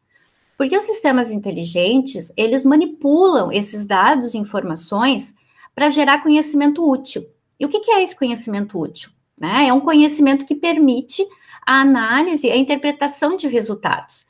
Porque 0.56 0.76
os 0.76 0.84
sistemas 0.84 1.32
inteligentes, 1.32 2.32
eles 2.36 2.64
manipulam 2.64 3.50
esses 3.50 3.84
dados 3.84 4.34
e 4.34 4.38
informações 4.38 5.34
para 5.74 5.90
gerar 5.90 6.22
conhecimento 6.22 6.88
útil. 6.88 7.26
E 7.64 7.66
o 7.66 7.68
que, 7.70 7.90
é 7.90 8.02
esse 8.02 8.14
conhecimento 8.14 8.78
útil? 8.78 9.08
Né? 9.38 9.68
É 9.68 9.72
um 9.72 9.80
conhecimento 9.80 10.44
que 10.44 10.54
permite 10.54 11.26
a 11.66 11.80
análise 11.80 12.50
a 12.50 12.56
interpretação 12.56 13.36
de 13.38 13.48
resultados. 13.48 14.26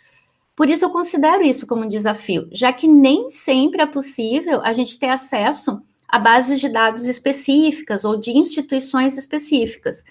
Por 0.55 0.71
isso, 0.71 0.85
eu 0.85 0.91
considero 0.91 1.43
isso 1.43 1.67
como 1.67 1.83
um 1.83 1.89
desafio, 1.89 2.49
já 2.53 2.73
que 2.73 2.87
nem 2.87 3.29
sempre 3.29 3.83
é 3.83 3.87
possível 3.87 4.61
a 4.63 4.73
gente 4.73 4.97
ter 5.01 5.09
acesso 5.09 5.83
a 6.09 6.17
bases 6.17 6.61
de 6.61 6.69
dados 6.69 7.07
específicas 7.07 8.05
ou 8.05 8.17
de 8.17 8.31
instituições 8.31 9.19
específicas. 9.19 10.05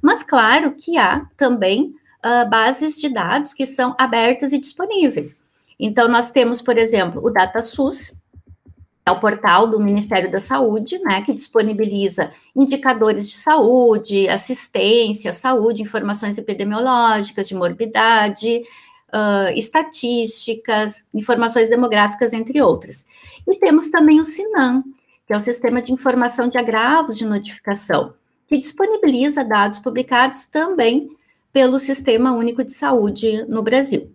Mas, 0.00 0.22
claro 0.22 0.72
que 0.72 0.96
há 0.96 1.26
também 1.36 1.94
uh, 2.24 2.48
bases 2.48 2.96
de 2.96 3.10
dados 3.10 3.52
que 3.52 3.66
são 3.66 3.94
abertas 3.98 4.54
e 4.54 4.58
disponíveis. 4.58 5.36
Então, 5.78 6.08
nós 6.08 6.30
temos, 6.30 6.62
por 6.62 6.78
exemplo, 6.78 7.22
o 7.22 7.30
DataSUS, 7.30 8.14
é 9.10 9.12
o 9.12 9.20
portal 9.20 9.66
do 9.66 9.80
Ministério 9.80 10.30
da 10.30 10.38
Saúde, 10.38 10.98
né, 11.00 11.20
que 11.22 11.34
disponibiliza 11.34 12.30
indicadores 12.54 13.28
de 13.28 13.36
saúde, 13.36 14.28
assistência, 14.28 15.32
saúde, 15.32 15.82
informações 15.82 16.38
epidemiológicas, 16.38 17.48
de 17.48 17.54
morbidade, 17.54 18.62
uh, 19.08 19.50
estatísticas, 19.54 21.04
informações 21.12 21.68
demográficas, 21.68 22.32
entre 22.32 22.62
outras. 22.62 23.04
E 23.46 23.56
temos 23.56 23.90
também 23.90 24.20
o 24.20 24.24
SINAM, 24.24 24.84
que 25.26 25.32
é 25.32 25.36
o 25.36 25.40
Sistema 25.40 25.82
de 25.82 25.92
Informação 25.92 26.48
de 26.48 26.56
Agravos 26.56 27.18
de 27.18 27.26
Notificação, 27.26 28.14
que 28.46 28.58
disponibiliza 28.58 29.44
dados 29.44 29.80
publicados 29.80 30.46
também 30.46 31.10
pelo 31.52 31.78
Sistema 31.78 32.32
Único 32.32 32.62
de 32.64 32.72
Saúde 32.72 33.44
no 33.48 33.62
Brasil. 33.62 34.12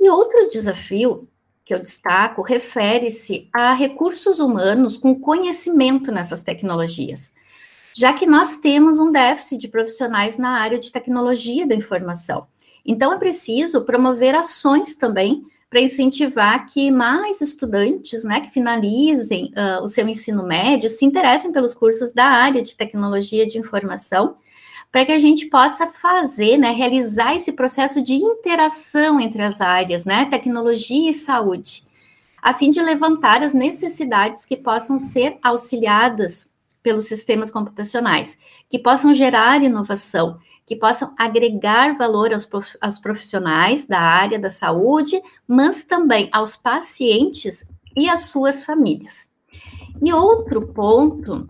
E 0.00 0.08
outro 0.08 0.46
desafio 0.48 1.28
que 1.72 1.74
eu 1.74 1.82
destaco 1.82 2.42
refere-se 2.42 3.48
a 3.50 3.72
recursos 3.72 4.40
humanos 4.40 4.98
com 4.98 5.18
conhecimento 5.18 6.12
nessas 6.12 6.42
tecnologias, 6.42 7.32
já 7.94 8.12
que 8.12 8.26
nós 8.26 8.58
temos 8.58 9.00
um 9.00 9.10
déficit 9.10 9.56
de 9.56 9.68
profissionais 9.68 10.36
na 10.36 10.50
área 10.50 10.78
de 10.78 10.92
tecnologia 10.92 11.66
da 11.66 11.74
informação. 11.74 12.46
Então, 12.84 13.12
é 13.12 13.18
preciso 13.18 13.84
promover 13.84 14.34
ações 14.34 14.94
também 14.94 15.46
para 15.70 15.80
incentivar 15.80 16.66
que 16.66 16.90
mais 16.90 17.40
estudantes, 17.40 18.24
né, 18.24 18.40
que 18.40 18.50
finalizem 18.50 19.50
uh, 19.56 19.82
o 19.82 19.88
seu 19.88 20.06
ensino 20.06 20.46
médio, 20.46 20.90
se 20.90 21.06
interessem 21.06 21.52
pelos 21.52 21.72
cursos 21.72 22.12
da 22.12 22.26
área 22.26 22.62
de 22.62 22.76
tecnologia 22.76 23.46
de 23.46 23.56
informação 23.56 24.36
para 24.92 25.06
que 25.06 25.12
a 25.12 25.18
gente 25.18 25.46
possa 25.46 25.86
fazer, 25.86 26.58
né, 26.58 26.70
realizar 26.70 27.34
esse 27.34 27.50
processo 27.50 28.02
de 28.02 28.14
interação 28.14 29.18
entre 29.18 29.40
as 29.40 29.62
áreas, 29.62 30.04
né, 30.04 30.26
tecnologia 30.26 31.10
e 31.10 31.14
saúde, 31.14 31.86
a 32.42 32.52
fim 32.52 32.68
de 32.68 32.82
levantar 32.82 33.42
as 33.42 33.54
necessidades 33.54 34.44
que 34.44 34.56
possam 34.56 34.98
ser 34.98 35.38
auxiliadas 35.42 36.52
pelos 36.82 37.06
sistemas 37.06 37.50
computacionais, 37.50 38.36
que 38.68 38.78
possam 38.78 39.14
gerar 39.14 39.62
inovação, 39.62 40.38
que 40.66 40.76
possam 40.76 41.14
agregar 41.16 41.96
valor 41.96 42.30
aos, 42.32 42.98
profissionais 42.98 43.86
da 43.86 44.00
área 44.00 44.38
da 44.38 44.50
saúde, 44.50 45.22
mas 45.46 45.84
também 45.84 46.28
aos 46.32 46.56
pacientes 46.56 47.64
e 47.96 48.10
às 48.10 48.22
suas 48.22 48.64
famílias. 48.64 49.28
E 50.04 50.12
outro 50.12 50.66
ponto 50.68 51.46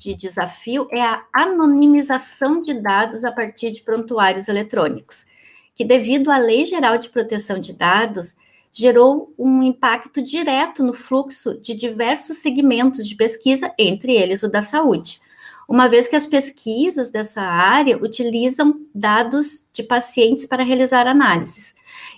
de 0.00 0.14
desafio 0.14 0.88
é 0.90 1.02
a 1.02 1.22
anonimização 1.30 2.62
de 2.62 2.72
dados 2.72 3.22
a 3.22 3.30
partir 3.30 3.70
de 3.70 3.82
prontuários 3.82 4.48
eletrônicos, 4.48 5.26
que, 5.74 5.84
devido 5.84 6.30
à 6.30 6.38
Lei 6.38 6.64
Geral 6.64 6.96
de 6.96 7.10
Proteção 7.10 7.58
de 7.58 7.74
Dados, 7.74 8.34
gerou 8.72 9.34
um 9.38 9.62
impacto 9.62 10.22
direto 10.22 10.82
no 10.82 10.94
fluxo 10.94 11.60
de 11.60 11.74
diversos 11.74 12.38
segmentos 12.38 13.06
de 13.06 13.14
pesquisa, 13.14 13.74
entre 13.78 14.12
eles 14.12 14.42
o 14.42 14.50
da 14.50 14.62
saúde, 14.62 15.20
uma 15.68 15.86
vez 15.86 16.08
que 16.08 16.16
as 16.16 16.26
pesquisas 16.26 17.10
dessa 17.10 17.42
área 17.42 17.98
utilizam 18.02 18.80
dados 18.94 19.66
de 19.70 19.82
pacientes 19.82 20.46
para 20.46 20.64
realizar 20.64 21.06
análises. 21.06 21.74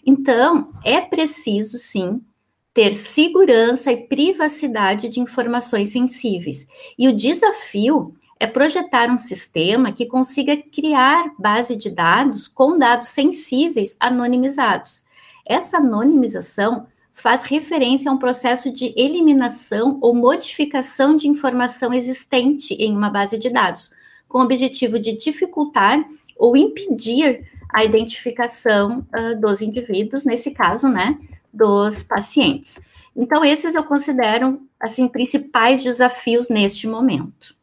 Então, 0.07 0.73
é 0.85 1.01
preciso, 1.01 1.79
sim, 1.79 2.23
ter 2.75 2.93
segurança 2.93 3.93
e 3.93 4.07
privacidade 4.07 5.09
de 5.09 5.21
informações 5.21 5.91
sensíveis. 5.91 6.67
E 6.99 7.09
o 7.09 7.14
desafio 7.14 8.14
é 8.41 8.47
projetar 8.47 9.11
um 9.11 9.19
sistema 9.19 9.93
que 9.93 10.07
consiga 10.07 10.57
criar 10.57 11.33
base 11.38 11.76
de 11.76 11.91
dados 11.91 12.49
com 12.49 12.79
dados 12.79 13.09
sensíveis 13.09 13.97
anonimizados. 14.00 15.05
Essa 15.47 15.76
anonimização 15.76 16.87
faz 17.12 17.45
referência 17.45 18.11
a 18.11 18.14
um 18.14 18.19
processo 18.19 18.71
de 18.71 18.93
eliminação 18.97 19.99
ou 20.00 20.14
modificação 20.14 21.14
de 21.14 21.29
informação 21.29 21.93
existente 21.93 22.75
em 22.75 22.97
uma 22.97 23.11
base 23.11 23.38
de 23.38 23.50
dados, 23.50 23.91
com 24.29 24.38
o 24.38 24.45
objetivo 24.45 24.99
de 24.99 25.12
dificultar 25.12 26.02
ou 26.37 26.57
impedir 26.57 27.45
a 27.73 27.85
identificação 27.85 29.07
uh, 29.14 29.41
dos 29.41 29.62
indivíduos, 29.62 30.25
nesse 30.25 30.50
caso, 30.50 30.88
né, 30.88 31.19
dos 31.53 32.03
pacientes. 32.03 32.81
Então, 33.15 33.45
esses 33.45 33.75
eu 33.75 33.85
considero, 33.85 34.67
assim, 34.81 35.07
principais 35.07 35.83
desafios 35.83 36.49
neste 36.49 36.87
momento. 36.87 37.55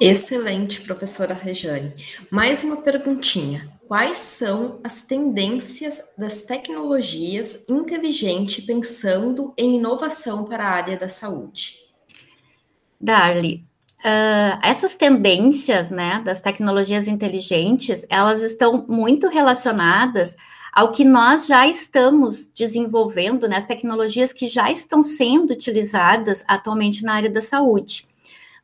Excelente, 0.00 0.80
professora 0.82 1.34
Rejane. 1.34 1.92
Mais 2.30 2.62
uma 2.62 2.76
perguntinha. 2.82 3.68
Quais 3.88 4.18
são 4.18 4.80
as 4.84 5.02
tendências 5.02 6.02
das 6.16 6.42
tecnologias 6.42 7.64
inteligentes 7.68 8.64
pensando 8.64 9.52
em 9.56 9.76
inovação 9.76 10.44
para 10.44 10.64
a 10.64 10.70
área 10.70 10.96
da 10.96 11.08
saúde? 11.08 11.78
Darly, 13.00 13.64
uh, 14.00 14.60
essas 14.62 14.94
tendências 14.94 15.90
né, 15.90 16.22
das 16.24 16.40
tecnologias 16.40 17.08
inteligentes, 17.08 18.06
elas 18.08 18.42
estão 18.42 18.86
muito 18.88 19.28
relacionadas 19.28 20.36
ao 20.78 20.92
que 20.92 21.04
nós 21.04 21.48
já 21.48 21.66
estamos 21.66 22.48
desenvolvendo, 22.54 23.48
né, 23.48 23.56
as 23.56 23.64
tecnologias 23.64 24.32
que 24.32 24.46
já 24.46 24.70
estão 24.70 25.02
sendo 25.02 25.50
utilizadas 25.50 26.44
atualmente 26.46 27.02
na 27.02 27.14
área 27.14 27.28
da 27.28 27.40
saúde. 27.40 28.06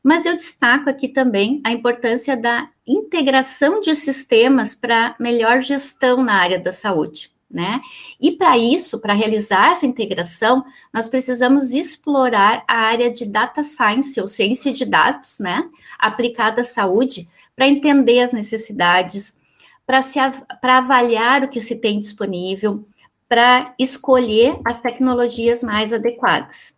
Mas 0.01 0.25
eu 0.25 0.37
destaco 0.37 0.89
aqui 0.89 1.09
também 1.09 1.61
a 1.65 1.73
importância 1.73 2.37
da 2.37 2.69
integração 2.87 3.81
de 3.81 3.97
sistemas 3.97 4.77
para 4.77 5.17
melhor 5.19 5.61
gestão 5.61 6.23
na 6.23 6.35
área 6.35 6.57
da 6.61 6.71
saúde. 6.71 7.33
né? 7.51 7.81
E 8.21 8.31
para 8.31 8.57
isso, 8.57 9.01
para 9.01 9.13
realizar 9.13 9.73
essa 9.73 9.85
integração, 9.85 10.65
nós 10.93 11.09
precisamos 11.09 11.71
explorar 11.71 12.63
a 12.69 12.77
área 12.77 13.11
de 13.11 13.27
data 13.27 13.65
science, 13.65 14.21
ou 14.21 14.29
ciência 14.29 14.73
de 14.73 14.85
dados, 14.85 15.39
né? 15.41 15.69
Aplicada 15.99 16.63
à 16.63 16.65
saúde, 16.65 17.29
para 17.57 17.69
entender 17.69 18.21
as 18.21 18.33
necessidades, 18.33 19.35
para 19.87 20.79
avaliar 20.79 21.45
o 21.45 21.49
que 21.49 21.61
se 21.61 21.77
tem 21.77 21.99
disponível, 21.99 22.87
para 23.29 23.75
escolher 23.79 24.59
as 24.65 24.81
tecnologias 24.81 25.63
mais 25.63 25.93
adequadas. 25.93 26.75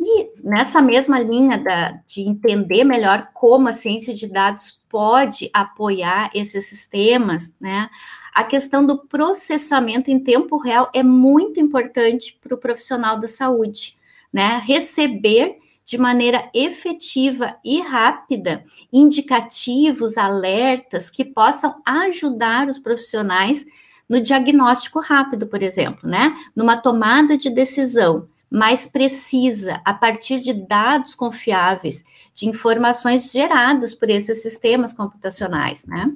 E 0.00 0.30
nessa 0.42 0.80
mesma 0.80 1.18
linha 1.18 1.58
da, 1.58 1.90
de 2.06 2.22
entender 2.22 2.84
melhor 2.84 3.30
como 3.34 3.68
a 3.68 3.72
ciência 3.72 4.14
de 4.14 4.28
dados 4.28 4.80
pode 4.88 5.50
apoiar 5.52 6.30
esses 6.34 6.66
sistemas, 6.66 7.52
né? 7.60 7.90
A 8.32 8.44
questão 8.44 8.86
do 8.86 8.98
processamento 8.98 10.10
em 10.10 10.20
tempo 10.20 10.56
real 10.56 10.88
é 10.94 11.02
muito 11.02 11.58
importante 11.58 12.38
para 12.40 12.54
o 12.54 12.58
profissional 12.58 13.18
da 13.18 13.26
saúde, 13.26 13.96
né? 14.32 14.62
Receber 14.64 15.58
de 15.88 15.96
maneira 15.96 16.50
efetiva 16.52 17.56
e 17.64 17.80
rápida 17.80 18.62
indicativos, 18.92 20.18
alertas 20.18 21.08
que 21.08 21.24
possam 21.24 21.80
ajudar 21.82 22.68
os 22.68 22.78
profissionais 22.78 23.64
no 24.06 24.20
diagnóstico 24.20 25.00
rápido, 25.00 25.46
por 25.46 25.62
exemplo, 25.62 26.06
né? 26.06 26.36
Numa 26.54 26.76
tomada 26.76 27.38
de 27.38 27.48
decisão 27.48 28.28
mais 28.50 28.86
precisa 28.86 29.80
a 29.82 29.94
partir 29.94 30.40
de 30.40 30.52
dados 30.52 31.14
confiáveis, 31.14 32.04
de 32.34 32.46
informações 32.46 33.32
geradas 33.32 33.94
por 33.94 34.10
esses 34.10 34.42
sistemas 34.42 34.92
computacionais, 34.92 35.86
né? 35.86 36.12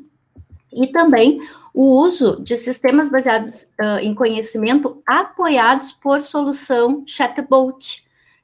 E 0.70 0.86
também 0.88 1.40
o 1.72 1.98
uso 1.98 2.42
de 2.42 2.58
sistemas 2.58 3.08
baseados 3.08 3.62
uh, 3.80 4.00
em 4.02 4.14
conhecimento 4.14 5.02
apoiados 5.06 5.92
por 5.92 6.20
solução 6.20 7.04
chatbot, 7.06 8.01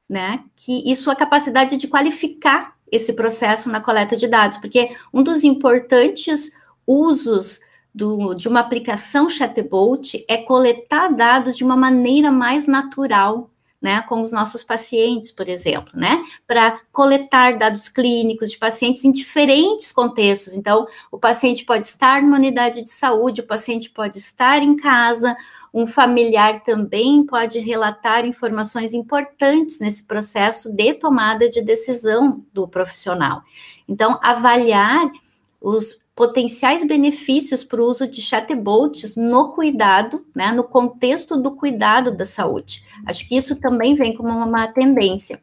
né? 0.08 0.44
Que 0.56 0.90
e 0.90 0.96
sua 0.96 1.14
capacidade 1.14 1.76
de 1.76 1.86
qualificar 1.86 2.74
esse 2.90 3.12
processo 3.12 3.70
na 3.70 3.80
coleta 3.80 4.16
de 4.16 4.26
dados, 4.26 4.58
porque 4.58 4.96
um 5.12 5.22
dos 5.22 5.44
importantes 5.44 6.50
usos 6.86 7.60
do, 7.94 8.32
de 8.34 8.48
uma 8.48 8.60
aplicação 8.60 9.28
chatbot 9.28 10.24
é 10.28 10.38
coletar 10.38 11.08
dados 11.08 11.56
de 11.56 11.64
uma 11.64 11.76
maneira 11.76 12.30
mais 12.30 12.66
natural, 12.66 13.50
né, 13.80 14.02
com 14.02 14.20
os 14.20 14.32
nossos 14.32 14.64
pacientes, 14.64 15.30
por 15.30 15.48
exemplo, 15.48 15.92
né, 15.94 16.22
para 16.46 16.80
coletar 16.92 17.56
dados 17.56 17.88
clínicos 17.88 18.50
de 18.50 18.58
pacientes 18.58 19.04
em 19.04 19.12
diferentes 19.12 19.92
contextos. 19.92 20.54
Então, 20.54 20.86
o 21.12 21.18
paciente 21.18 21.64
pode 21.64 21.86
estar 21.86 22.20
numa 22.20 22.36
unidade 22.36 22.82
de 22.82 22.90
saúde, 22.90 23.40
o 23.40 23.46
paciente 23.46 23.88
pode 23.90 24.18
estar 24.18 24.62
em 24.62 24.76
casa, 24.76 25.36
um 25.72 25.86
familiar 25.86 26.62
também 26.64 27.24
pode 27.24 27.60
relatar 27.60 28.26
informações 28.26 28.92
importantes 28.92 29.78
nesse 29.78 30.04
processo 30.04 30.72
de 30.72 30.94
tomada 30.94 31.48
de 31.48 31.62
decisão 31.62 32.44
do 32.52 32.66
profissional. 32.66 33.42
Então, 33.86 34.18
avaliar 34.22 35.08
os 35.60 35.98
potenciais 36.18 36.84
benefícios 36.84 37.62
para 37.62 37.80
o 37.80 37.84
uso 37.84 38.08
de 38.08 38.20
chatbots 38.20 39.14
no 39.14 39.52
cuidado, 39.52 40.26
né, 40.34 40.50
no 40.50 40.64
contexto 40.64 41.40
do 41.40 41.52
cuidado 41.52 42.10
da 42.10 42.26
saúde. 42.26 42.82
Acho 43.06 43.28
que 43.28 43.36
isso 43.36 43.54
também 43.54 43.94
vem 43.94 44.12
como 44.16 44.30
uma 44.30 44.66
tendência. 44.66 45.40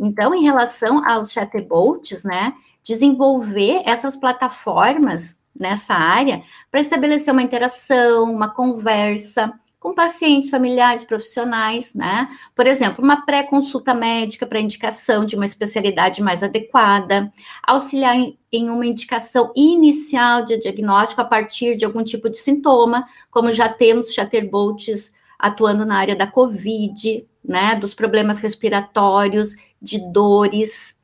Então, 0.00 0.34
em 0.34 0.42
relação 0.42 1.08
aos 1.08 1.30
chatbots, 1.30 2.24
né, 2.24 2.54
desenvolver 2.82 3.82
essas 3.84 4.16
plataformas 4.16 5.38
nessa 5.56 5.94
área 5.94 6.42
para 6.72 6.80
estabelecer 6.80 7.32
uma 7.32 7.44
interação, 7.44 8.32
uma 8.32 8.52
conversa, 8.52 9.52
com 9.80 9.94
pacientes, 9.94 10.50
familiares, 10.50 11.02
profissionais, 11.02 11.94
né? 11.94 12.28
Por 12.54 12.66
exemplo, 12.66 13.02
uma 13.02 13.24
pré-consulta 13.24 13.94
médica 13.94 14.46
para 14.46 14.60
indicação 14.60 15.24
de 15.24 15.34
uma 15.34 15.46
especialidade 15.46 16.22
mais 16.22 16.42
adequada, 16.42 17.32
auxiliar 17.62 18.14
em, 18.14 18.38
em 18.52 18.68
uma 18.68 18.86
indicação 18.86 19.50
inicial 19.56 20.44
de 20.44 20.58
diagnóstico 20.58 21.22
a 21.22 21.24
partir 21.24 21.78
de 21.78 21.86
algum 21.86 22.04
tipo 22.04 22.28
de 22.28 22.36
sintoma, 22.36 23.06
como 23.30 23.50
já 23.50 23.70
temos 23.70 24.12
chatterbots 24.12 25.14
atuando 25.38 25.86
na 25.86 25.96
área 25.96 26.14
da 26.14 26.26
COVID, 26.26 27.26
né? 27.42 27.74
Dos 27.74 27.94
problemas 27.94 28.38
respiratórios, 28.38 29.56
de 29.80 29.98
dores, 30.12 30.94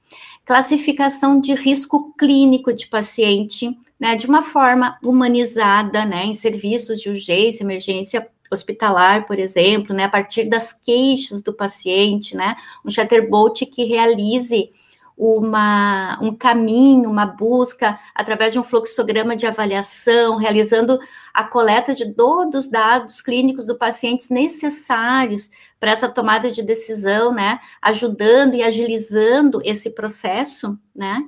classificação 0.45 1.41
de 1.41 1.55
risco 1.55 2.13
clínico 2.13 2.75
de 2.75 2.87
paciente, 2.87 3.75
né, 3.99 4.15
de 4.15 4.27
uma 4.27 4.43
forma 4.43 4.99
humanizada, 5.03 6.05
né, 6.05 6.27
em 6.27 6.35
serviços 6.35 7.01
de 7.01 7.09
urgência, 7.09 7.65
emergência 7.65 8.29
hospitalar, 8.51 9.27
por 9.27 9.39
exemplo, 9.39 9.95
né, 9.95 10.05
a 10.05 10.09
partir 10.09 10.49
das 10.49 10.73
queixas 10.73 11.43
do 11.43 11.53
paciente, 11.53 12.37
né, 12.37 12.55
um 12.85 12.91
chatterbolt 12.91 13.63
que 13.67 13.85
realize 13.85 14.71
uma, 15.17 16.19
um 16.21 16.37
caminho, 16.37 17.09
uma 17.09 17.25
busca 17.25 17.99
através 18.15 18.53
de 18.53 18.59
um 18.59 18.63
fluxograma 18.63 19.35
de 19.35 19.47
avaliação, 19.47 20.37
realizando 20.37 20.99
a 21.33 21.43
coleta 21.45 21.95
de 21.95 22.13
todos 22.13 22.67
os 22.67 22.71
dados 22.71 23.23
clínicos 23.23 23.65
do 23.65 23.79
paciente 23.79 24.31
necessários 24.31 25.51
para 25.81 25.91
essa 25.91 26.09
tomada 26.09 26.51
de 26.51 26.63
decisão, 26.63 27.33
né, 27.33 27.59
ajudando 27.81 28.55
e 28.55 28.63
agilizando 28.63 29.61
esse 29.65 29.91
processo, 29.91 30.79
né, 30.95 31.23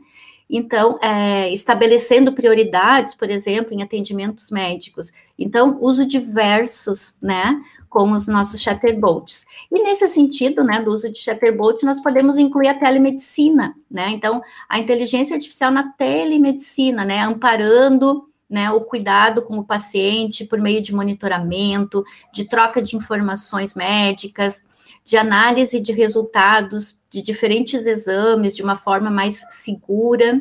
então, 0.48 0.98
é, 1.02 1.52
estabelecendo 1.52 2.32
prioridades, 2.32 3.14
por 3.14 3.28
exemplo, 3.28 3.74
em 3.74 3.82
atendimentos 3.82 4.50
médicos. 4.50 5.12
Então, 5.38 5.78
uso 5.80 6.06
diversos, 6.06 7.14
né, 7.20 7.60
com 7.88 8.12
os 8.12 8.26
nossos 8.26 8.60
chatterbots. 8.60 9.46
E 9.70 9.82
nesse 9.82 10.08
sentido, 10.08 10.64
né, 10.64 10.80
do 10.80 10.90
uso 10.90 11.10
de 11.10 11.18
chatterbots, 11.18 11.82
nós 11.82 12.00
podemos 12.00 12.38
incluir 12.38 12.68
a 12.68 12.78
telemedicina, 12.78 13.74
né, 13.90 14.08
então, 14.10 14.42
a 14.68 14.78
inteligência 14.78 15.34
artificial 15.34 15.70
na 15.70 15.92
telemedicina, 15.92 17.04
né, 17.04 17.20
amparando 17.20 18.27
né, 18.48 18.70
o 18.70 18.80
cuidado 18.80 19.42
com 19.42 19.58
o 19.58 19.64
paciente 19.64 20.44
por 20.44 20.58
meio 20.58 20.80
de 20.80 20.94
monitoramento, 20.94 22.04
de 22.32 22.46
troca 22.46 22.80
de 22.80 22.96
informações 22.96 23.74
médicas, 23.74 24.62
de 25.04 25.16
análise 25.16 25.80
de 25.80 25.92
resultados 25.92 26.96
de 27.10 27.22
diferentes 27.22 27.86
exames 27.86 28.54
de 28.54 28.62
uma 28.62 28.76
forma 28.76 29.10
mais 29.10 29.44
segura, 29.50 30.40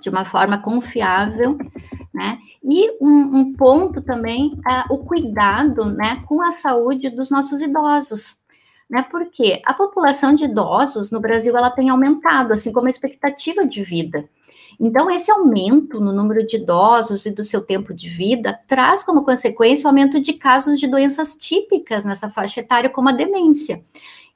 de 0.00 0.10
uma 0.10 0.24
forma 0.24 0.58
confiável, 0.58 1.56
né? 2.12 2.38
E 2.62 2.90
um, 3.00 3.38
um 3.38 3.52
ponto 3.52 4.02
também 4.02 4.58
é 4.68 4.92
o 4.92 4.98
cuidado, 4.98 5.84
né, 5.86 6.22
com 6.26 6.42
a 6.42 6.52
saúde 6.52 7.10
dos 7.10 7.30
nossos 7.30 7.62
idosos, 7.62 8.36
né? 8.88 9.02
Porque 9.10 9.62
a 9.64 9.72
população 9.72 10.34
de 10.34 10.44
idosos 10.44 11.10
no 11.10 11.20
Brasil 11.20 11.56
ela 11.56 11.70
tem 11.70 11.88
aumentado, 11.88 12.52
assim 12.52 12.72
como 12.72 12.86
a 12.86 12.90
expectativa 12.90 13.66
de 13.66 13.82
vida. 13.82 14.28
Então, 14.78 15.10
esse 15.10 15.30
aumento 15.30 16.00
no 16.00 16.12
número 16.12 16.46
de 16.46 16.56
idosos 16.56 17.26
e 17.26 17.30
do 17.30 17.44
seu 17.44 17.62
tempo 17.62 17.94
de 17.94 18.08
vida 18.08 18.58
traz 18.66 19.02
como 19.02 19.24
consequência 19.24 19.86
o 19.86 19.88
aumento 19.88 20.20
de 20.20 20.32
casos 20.32 20.78
de 20.78 20.86
doenças 20.86 21.34
típicas 21.34 22.04
nessa 22.04 22.28
faixa 22.28 22.60
etária, 22.60 22.90
como 22.90 23.08
a 23.08 23.12
demência. 23.12 23.82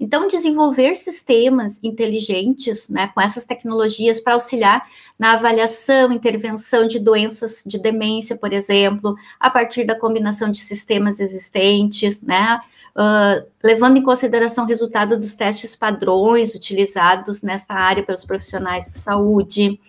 Então, 0.01 0.29
desenvolver 0.29 0.95
sistemas 0.95 1.81
inteligentes, 1.83 2.89
né, 2.89 3.09
com 3.09 3.21
essas 3.21 3.45
tecnologias 3.45 4.21
para 4.21 4.35
auxiliar 4.35 4.87
na 5.19 5.33
avaliação, 5.33 6.13
intervenção 6.13 6.87
de 6.87 7.01
doenças 7.01 7.65
de 7.67 7.79
demência, 7.79 8.37
por 8.37 8.53
exemplo, 8.53 9.17
a 9.41 9.51
partir 9.51 9.85
da 9.85 9.99
combinação 9.99 10.51
de 10.53 10.59
sistemas 10.59 11.19
existentes, 11.19 12.23
né, 12.23 12.61
uh, 12.97 13.45
levando 13.63 13.97
em 13.97 14.03
consideração 14.03 14.65
o 14.65 14.69
resultado 14.69 15.19
dos 15.19 15.35
testes 15.35 15.75
padrões 15.75 16.55
utilizados 16.55 17.43
nessa 17.43 17.75
área 17.75 18.05
pelos 18.05 18.25
profissionais 18.25 18.85
de 18.85 18.99
saúde 19.01 19.81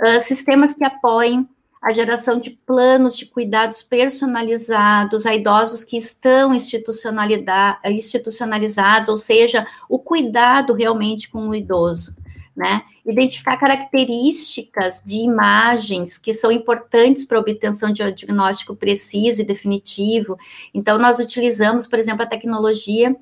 uh, 0.00 0.20
sistemas 0.20 0.72
que 0.72 0.84
apoiem 0.84 1.48
a 1.84 1.90
geração 1.90 2.38
de 2.38 2.50
planos 2.50 3.14
de 3.14 3.26
cuidados 3.26 3.82
personalizados 3.82 5.26
a 5.26 5.34
idosos 5.34 5.84
que 5.84 5.98
estão 5.98 6.54
institucionalizados, 6.54 9.10
ou 9.10 9.18
seja, 9.18 9.66
o 9.86 9.98
cuidado 9.98 10.72
realmente 10.72 11.28
com 11.28 11.46
o 11.46 11.54
idoso. 11.54 12.16
Né? 12.56 12.80
Identificar 13.04 13.58
características 13.58 15.02
de 15.04 15.16
imagens 15.16 16.16
que 16.16 16.32
são 16.32 16.50
importantes 16.50 17.26
para 17.26 17.36
a 17.36 17.40
obtenção 17.40 17.92
de 17.92 18.02
um 18.02 18.14
diagnóstico 18.14 18.74
preciso 18.74 19.42
e 19.42 19.44
definitivo. 19.44 20.38
Então, 20.72 20.96
nós 20.96 21.18
utilizamos, 21.18 21.86
por 21.86 21.98
exemplo, 21.98 22.22
a 22.22 22.26
tecnologia 22.26 23.14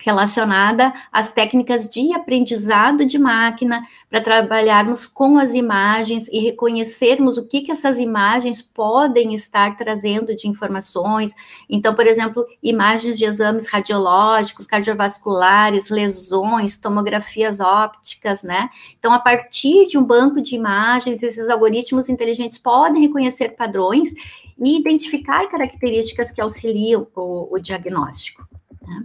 relacionada 0.00 0.92
às 1.12 1.32
técnicas 1.32 1.88
de 1.88 2.14
aprendizado 2.14 3.04
de 3.04 3.18
máquina, 3.18 3.82
para 4.08 4.20
trabalharmos 4.20 5.06
com 5.06 5.38
as 5.38 5.54
imagens 5.54 6.28
e 6.28 6.38
reconhecermos 6.38 7.36
o 7.36 7.46
que, 7.46 7.62
que 7.62 7.72
essas 7.72 7.98
imagens 7.98 8.62
podem 8.62 9.34
estar 9.34 9.76
trazendo 9.76 10.34
de 10.34 10.48
informações. 10.48 11.34
Então, 11.68 11.94
por 11.94 12.06
exemplo, 12.06 12.46
imagens 12.62 13.18
de 13.18 13.24
exames 13.24 13.68
radiológicos, 13.68 14.66
cardiovasculares, 14.66 15.90
lesões, 15.90 16.76
tomografias 16.76 17.60
ópticas, 17.60 18.42
né? 18.42 18.70
Então, 18.98 19.12
a 19.12 19.18
partir 19.18 19.86
de 19.86 19.98
um 19.98 20.04
banco 20.04 20.40
de 20.40 20.54
imagens, 20.54 21.22
esses 21.22 21.48
algoritmos 21.48 22.08
inteligentes 22.08 22.58
podem 22.58 23.02
reconhecer 23.02 23.56
padrões 23.56 24.12
e 24.58 24.78
identificar 24.78 25.48
características 25.48 26.30
que 26.30 26.40
auxiliam 26.40 27.06
o, 27.14 27.54
o 27.54 27.58
diagnóstico. 27.58 28.57
Né? 28.86 29.04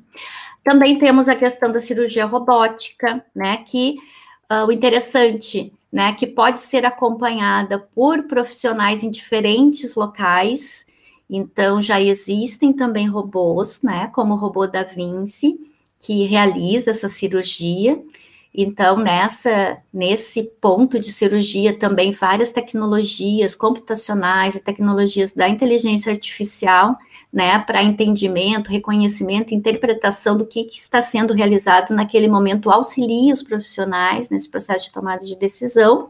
Também 0.63 0.97
temos 0.97 1.27
a 1.27 1.35
questão 1.35 1.71
da 1.71 1.79
cirurgia 1.79 2.25
robótica, 2.25 3.23
né, 3.35 3.57
que 3.57 3.97
uh, 4.51 4.65
o 4.65 4.71
interessante, 4.71 5.73
né, 5.91 6.13
que 6.13 6.25
pode 6.25 6.61
ser 6.61 6.85
acompanhada 6.85 7.79
por 7.93 8.23
profissionais 8.23 9.03
em 9.03 9.11
diferentes 9.11 9.95
locais. 9.95 10.85
Então, 11.29 11.81
já 11.81 11.99
existem 11.99 12.71
também 12.71 13.07
robôs, 13.07 13.81
né, 13.81 14.09
como 14.13 14.33
o 14.33 14.37
robô 14.37 14.65
da 14.65 14.83
Vinci, 14.83 15.59
que 15.99 16.25
realiza 16.25 16.91
essa 16.91 17.09
cirurgia. 17.09 18.01
Então, 18.55 18.97
nessa, 18.97 19.77
nesse 19.91 20.43
ponto 20.43 20.99
de 20.99 21.11
cirurgia, 21.11 21.77
também 21.77 22.11
várias 22.11 22.51
tecnologias 22.51 23.55
computacionais 23.55 24.55
e 24.55 24.59
tecnologias 24.59 25.33
da 25.33 25.49
inteligência 25.49 26.11
artificial, 26.11 26.95
né, 27.31 27.57
para 27.57 27.81
entendimento, 27.81 28.69
reconhecimento, 28.69 29.55
interpretação 29.55 30.37
do 30.37 30.45
que, 30.45 30.65
que, 30.65 30.77
está 30.77 31.01
sendo 31.01 31.33
realizado 31.33 31.95
naquele 31.95 32.27
momento, 32.27 32.69
auxilia 32.69 33.33
os 33.33 33.41
profissionais 33.41 34.29
nesse 34.29 34.47
processo 34.47 34.85
de 34.85 34.93
tomada 34.93 35.25
de 35.25 35.35
decisão. 35.35 36.09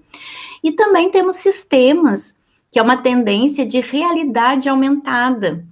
E 0.62 0.74
também 0.74 1.10
temos 1.10 1.38
sistemas, 1.38 2.36
que 2.70 2.78
é 2.78 2.82
uma 2.82 2.98
tendência 2.98 3.66
de 3.66 3.80
realidade 3.80 4.68
aumentada, 4.68 5.66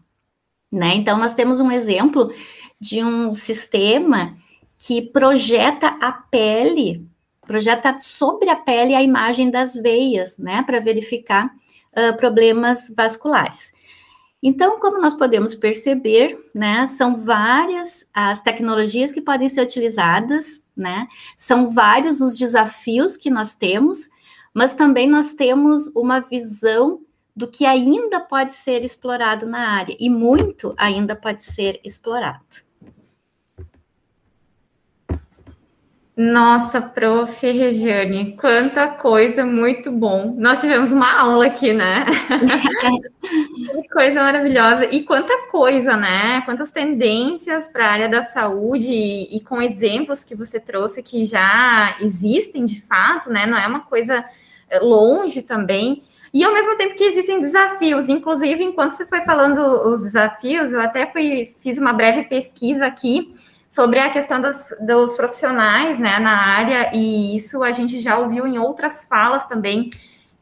né? 0.71 0.95
Então, 0.95 1.17
nós 1.17 1.33
temos 1.33 1.59
um 1.59 1.69
exemplo 1.69 2.31
de 2.79 3.03
um 3.03 3.33
sistema 3.33 4.37
que 4.81 4.99
projeta 4.99 5.95
a 6.01 6.11
pele, 6.11 7.07
projeta 7.45 7.99
sobre 7.99 8.49
a 8.49 8.55
pele 8.55 8.95
a 8.95 9.03
imagem 9.03 9.51
das 9.51 9.75
veias, 9.75 10.39
né, 10.39 10.63
para 10.63 10.79
verificar 10.79 11.45
uh, 11.45 12.17
problemas 12.17 12.91
vasculares. 12.97 13.73
Então, 14.41 14.79
como 14.79 14.99
nós 14.99 15.13
podemos 15.13 15.53
perceber, 15.53 16.35
né, 16.55 16.87
são 16.87 17.15
várias 17.15 18.07
as 18.11 18.41
tecnologias 18.41 19.11
que 19.11 19.21
podem 19.21 19.47
ser 19.49 19.61
utilizadas, 19.61 20.63
né, 20.75 21.07
são 21.37 21.67
vários 21.67 22.19
os 22.19 22.35
desafios 22.35 23.15
que 23.15 23.29
nós 23.29 23.53
temos, 23.53 24.09
mas 24.51 24.73
também 24.73 25.07
nós 25.07 25.35
temos 25.35 25.91
uma 25.95 26.19
visão 26.19 27.01
do 27.35 27.47
que 27.47 27.67
ainda 27.67 28.19
pode 28.19 28.55
ser 28.55 28.83
explorado 28.83 29.45
na 29.45 29.69
área, 29.77 29.95
e 29.99 30.09
muito 30.09 30.73
ainda 30.75 31.15
pode 31.15 31.43
ser 31.43 31.79
explorado. 31.83 32.70
Nossa, 36.21 36.79
prof. 36.79 37.51
Regiane, 37.51 38.37
quanta 38.39 38.87
coisa 38.87 39.43
muito 39.43 39.91
bom. 39.91 40.35
Nós 40.37 40.61
tivemos 40.61 40.91
uma 40.91 41.19
aula 41.19 41.47
aqui, 41.47 41.73
né? 41.73 42.05
que 43.25 43.89
coisa 43.91 44.21
maravilhosa. 44.21 44.85
E 44.85 45.01
quanta 45.01 45.35
coisa, 45.49 45.97
né? 45.97 46.43
Quantas 46.45 46.69
tendências 46.69 47.67
para 47.67 47.87
a 47.87 47.91
área 47.91 48.07
da 48.07 48.21
saúde 48.21 48.91
e, 48.91 49.35
e, 49.35 49.39
com 49.39 49.59
exemplos 49.59 50.23
que 50.23 50.35
você 50.35 50.59
trouxe 50.59 51.01
que 51.01 51.25
já 51.25 51.97
existem 51.99 52.65
de 52.65 52.83
fato, 52.83 53.31
né? 53.31 53.47
Não 53.47 53.57
é 53.57 53.65
uma 53.65 53.79
coisa 53.79 54.23
eh, 54.69 54.79
longe 54.79 55.41
também. 55.41 56.03
E 56.31 56.43
ao 56.43 56.53
mesmo 56.53 56.77
tempo 56.77 56.93
que 56.93 57.03
existem 57.03 57.39
desafios, 57.39 58.07
inclusive 58.07 58.63
enquanto 58.63 58.91
você 58.91 59.07
foi 59.07 59.21
falando 59.21 59.59
os 59.91 60.03
desafios, 60.03 60.71
eu 60.71 60.81
até 60.81 61.07
fui, 61.07 61.55
fiz 61.61 61.79
uma 61.79 61.93
breve 61.93 62.25
pesquisa 62.25 62.85
aqui 62.85 63.33
sobre 63.71 64.01
a 64.01 64.09
questão 64.09 64.41
dos, 64.41 65.15
profissionais 65.15 65.97
né, 65.97 66.19
na 66.19 66.45
área, 66.45 66.91
e 66.93 67.37
isso 67.37 67.63
a 67.63 67.71
gente 67.71 68.01
já 68.01 68.17
ouviu 68.17 68.45
em 68.45 68.59
outras 68.59 69.05
falas 69.05 69.45
também 69.45 69.89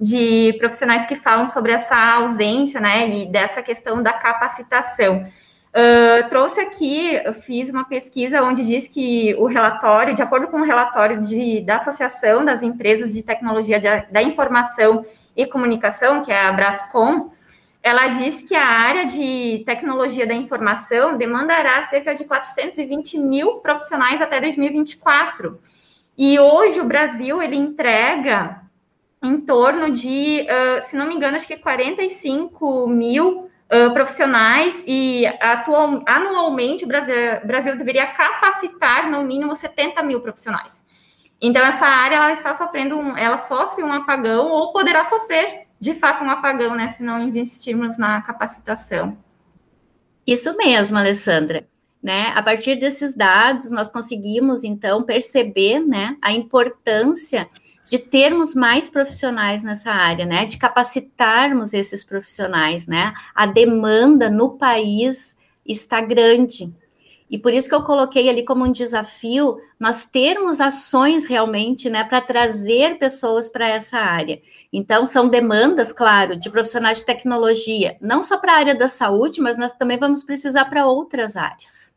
de 0.01 0.55
profissionais 0.57 1.05
que 1.05 1.15
falam 1.15 1.45
sobre 1.45 1.71
essa 1.71 1.95
ausência, 2.15 2.81
né, 2.81 3.07
e 3.07 3.31
dessa 3.31 3.61
questão 3.61 4.01
da 4.01 4.13
capacitação. 4.13 5.27
Uh, 5.69 6.27
trouxe 6.27 6.59
aqui, 6.59 7.21
eu 7.23 7.31
fiz 7.31 7.69
uma 7.69 7.85
pesquisa 7.85 8.41
onde 8.41 8.65
diz 8.65 8.87
que 8.87 9.35
o 9.37 9.45
relatório, 9.45 10.15
de 10.15 10.23
acordo 10.23 10.47
com 10.47 10.61
o 10.61 10.65
relatório 10.65 11.21
de, 11.21 11.61
da 11.61 11.75
Associação 11.75 12.43
das 12.43 12.63
Empresas 12.63 13.13
de 13.13 13.21
Tecnologia 13.21 13.79
de, 13.79 14.11
da 14.11 14.23
Informação 14.23 15.05
e 15.37 15.45
Comunicação, 15.45 16.23
que 16.23 16.31
é 16.31 16.47
a 16.47 16.51
Brascom, 16.51 17.29
ela 17.89 18.08
diz 18.08 18.43
que 18.43 18.56
a 18.56 18.65
área 18.65 19.06
de 19.06 19.63
tecnologia 19.65 20.28
da 20.28 20.34
informação 20.34 21.17
demandará 21.17 21.82
cerca 21.88 22.13
de 22.13 22.23
420 22.23 23.17
mil 23.17 23.56
profissionais 23.56 24.21
até 24.21 24.39
2024. 24.39 25.60
E 26.17 26.39
hoje 26.39 26.80
o 26.80 26.86
Brasil 26.86 27.41
ele 27.41 27.56
entrega 27.56 28.62
em 29.23 29.41
torno 29.41 29.91
de, 29.91 30.45
uh, 30.45 30.84
se 30.84 30.95
não 30.95 31.08
me 31.08 31.15
engano, 31.15 31.36
acho 31.36 31.47
que 31.47 31.58
45 31.58 32.88
mil 32.88 33.49
uh, 33.71 33.93
profissionais 33.93 34.84
e 34.86 35.25
atual, 35.41 36.04
anualmente 36.06 36.86
o 36.86 36.88
Brasil, 36.88 37.15
Brasil 37.43 37.75
deveria 37.75 38.06
capacitar 38.08 39.10
no 39.10 39.23
mínimo 39.23 39.56
70 39.56 40.04
mil 40.04 40.21
profissionais. 40.21 40.86
Então 41.41 41.65
essa 41.65 41.86
área 41.86 42.17
ela 42.17 42.34
está 42.34 42.54
sofrendo, 42.54 42.97
um, 42.97 43.17
ela 43.17 43.38
sofre 43.38 43.84
um 43.84 43.91
apagão 43.91 44.49
ou 44.49 44.71
poderá 44.71 45.04
sofrer 45.04 45.68
de 45.79 45.93
fato 45.93 46.23
um 46.23 46.29
apagão, 46.29 46.75
né, 46.75 46.89
se 46.89 47.03
não 47.03 47.21
investirmos 47.21 47.97
na 47.97 48.21
capacitação. 48.21 49.17
Isso 50.27 50.55
mesmo, 50.57 50.97
Alessandra. 50.97 51.67
Né? 52.01 52.27
A 52.35 52.41
partir 52.41 52.75
desses 52.75 53.13
dados, 53.13 53.71
nós 53.71 53.89
conseguimos 53.89 54.63
então 54.63 55.03
perceber, 55.03 55.79
né, 55.79 56.15
a 56.21 56.31
importância 56.31 57.49
de 57.85 57.97
termos 57.97 58.53
mais 58.53 58.87
profissionais 58.87 59.63
nessa 59.63 59.91
área, 59.91 60.25
né, 60.25 60.45
de 60.45 60.57
capacitarmos 60.57 61.73
esses 61.73 62.03
profissionais, 62.03 62.85
né? 62.85 63.15
A 63.33 63.47
demanda 63.47 64.29
no 64.29 64.57
país 64.57 65.35
está 65.65 65.99
grande, 65.99 66.71
e 67.29 67.37
por 67.37 67.53
isso 67.53 67.69
que 67.69 67.75
eu 67.75 67.83
coloquei 67.83 68.27
ali 68.27 68.43
como 68.43 68.65
um 68.65 68.71
desafio 68.71 69.57
nós 69.79 70.05
termos 70.05 70.59
ações 70.59 71.25
realmente, 71.25 71.89
né, 71.89 72.03
para 72.03 72.19
trazer 72.19 72.97
pessoas 72.97 73.49
para 73.49 73.67
essa 73.67 73.97
área. 73.97 74.41
Então, 74.73 75.05
são 75.05 75.29
demandas, 75.29 75.91
claro, 75.91 76.37
de 76.37 76.49
profissionais 76.49 76.99
de 76.99 77.05
tecnologia, 77.05 77.97
não 78.01 78.21
só 78.21 78.37
para 78.37 78.53
a 78.53 78.57
área 78.57 78.75
da 78.75 78.89
saúde, 78.89 79.39
mas 79.39 79.57
nós 79.57 79.73
também 79.73 79.97
vamos 79.97 80.23
precisar 80.23 80.65
para 80.65 80.85
outras 80.85 81.37
áreas. 81.37 81.95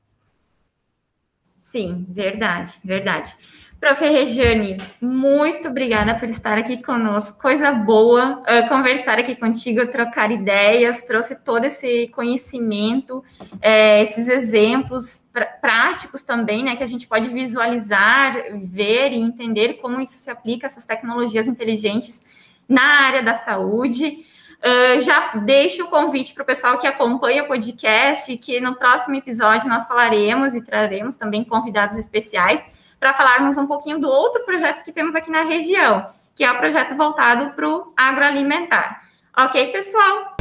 Sim, 1.60 2.06
verdade, 2.10 2.78
verdade. 2.84 3.34
Prof. 3.82 4.00
Regiane, 4.00 4.80
muito 5.00 5.66
obrigada 5.66 6.14
por 6.14 6.30
estar 6.30 6.56
aqui 6.56 6.80
conosco. 6.80 7.36
Coisa 7.36 7.72
boa 7.72 8.38
uh, 8.38 8.68
conversar 8.68 9.18
aqui 9.18 9.34
contigo, 9.34 9.84
trocar 9.88 10.30
ideias, 10.30 11.02
trouxe 11.02 11.34
todo 11.34 11.64
esse 11.64 12.06
conhecimento, 12.14 13.24
é, 13.60 14.00
esses 14.00 14.28
exemplos 14.28 15.24
pr 15.32 15.42
práticos 15.60 16.22
também, 16.22 16.62
né, 16.62 16.76
que 16.76 16.84
a 16.84 16.86
gente 16.86 17.08
pode 17.08 17.28
visualizar, 17.30 18.36
ver 18.62 19.10
e 19.10 19.18
entender 19.18 19.74
como 19.74 20.00
isso 20.00 20.16
se 20.16 20.30
aplica, 20.30 20.68
essas 20.68 20.84
tecnologias 20.84 21.48
inteligentes 21.48 22.22
na 22.68 22.84
área 22.84 23.20
da 23.20 23.34
saúde. 23.34 24.24
Uh, 24.60 25.00
já 25.00 25.34
deixo 25.38 25.86
o 25.86 25.88
convite 25.88 26.32
para 26.34 26.44
o 26.44 26.46
pessoal 26.46 26.78
que 26.78 26.86
acompanha 26.86 27.42
o 27.42 27.48
podcast, 27.48 28.36
que 28.38 28.60
no 28.60 28.76
próximo 28.76 29.16
episódio 29.16 29.68
nós 29.68 29.88
falaremos 29.88 30.54
e 30.54 30.62
traremos 30.62 31.16
também 31.16 31.42
convidados 31.42 31.96
especiais 31.98 32.64
para 33.02 33.14
falarmos 33.14 33.58
um 33.58 33.66
pouquinho 33.66 33.98
do 33.98 34.08
outro 34.08 34.44
projeto 34.44 34.84
que 34.84 34.92
temos 34.92 35.16
aqui 35.16 35.28
na 35.28 35.42
região, 35.42 36.08
que 36.36 36.44
é 36.44 36.52
o 36.52 36.58
projeto 36.58 36.96
voltado 36.96 37.50
para 37.50 37.68
o 37.68 37.92
agroalimentar. 37.96 39.02
Ok, 39.36 39.72
pessoal? 39.72 40.36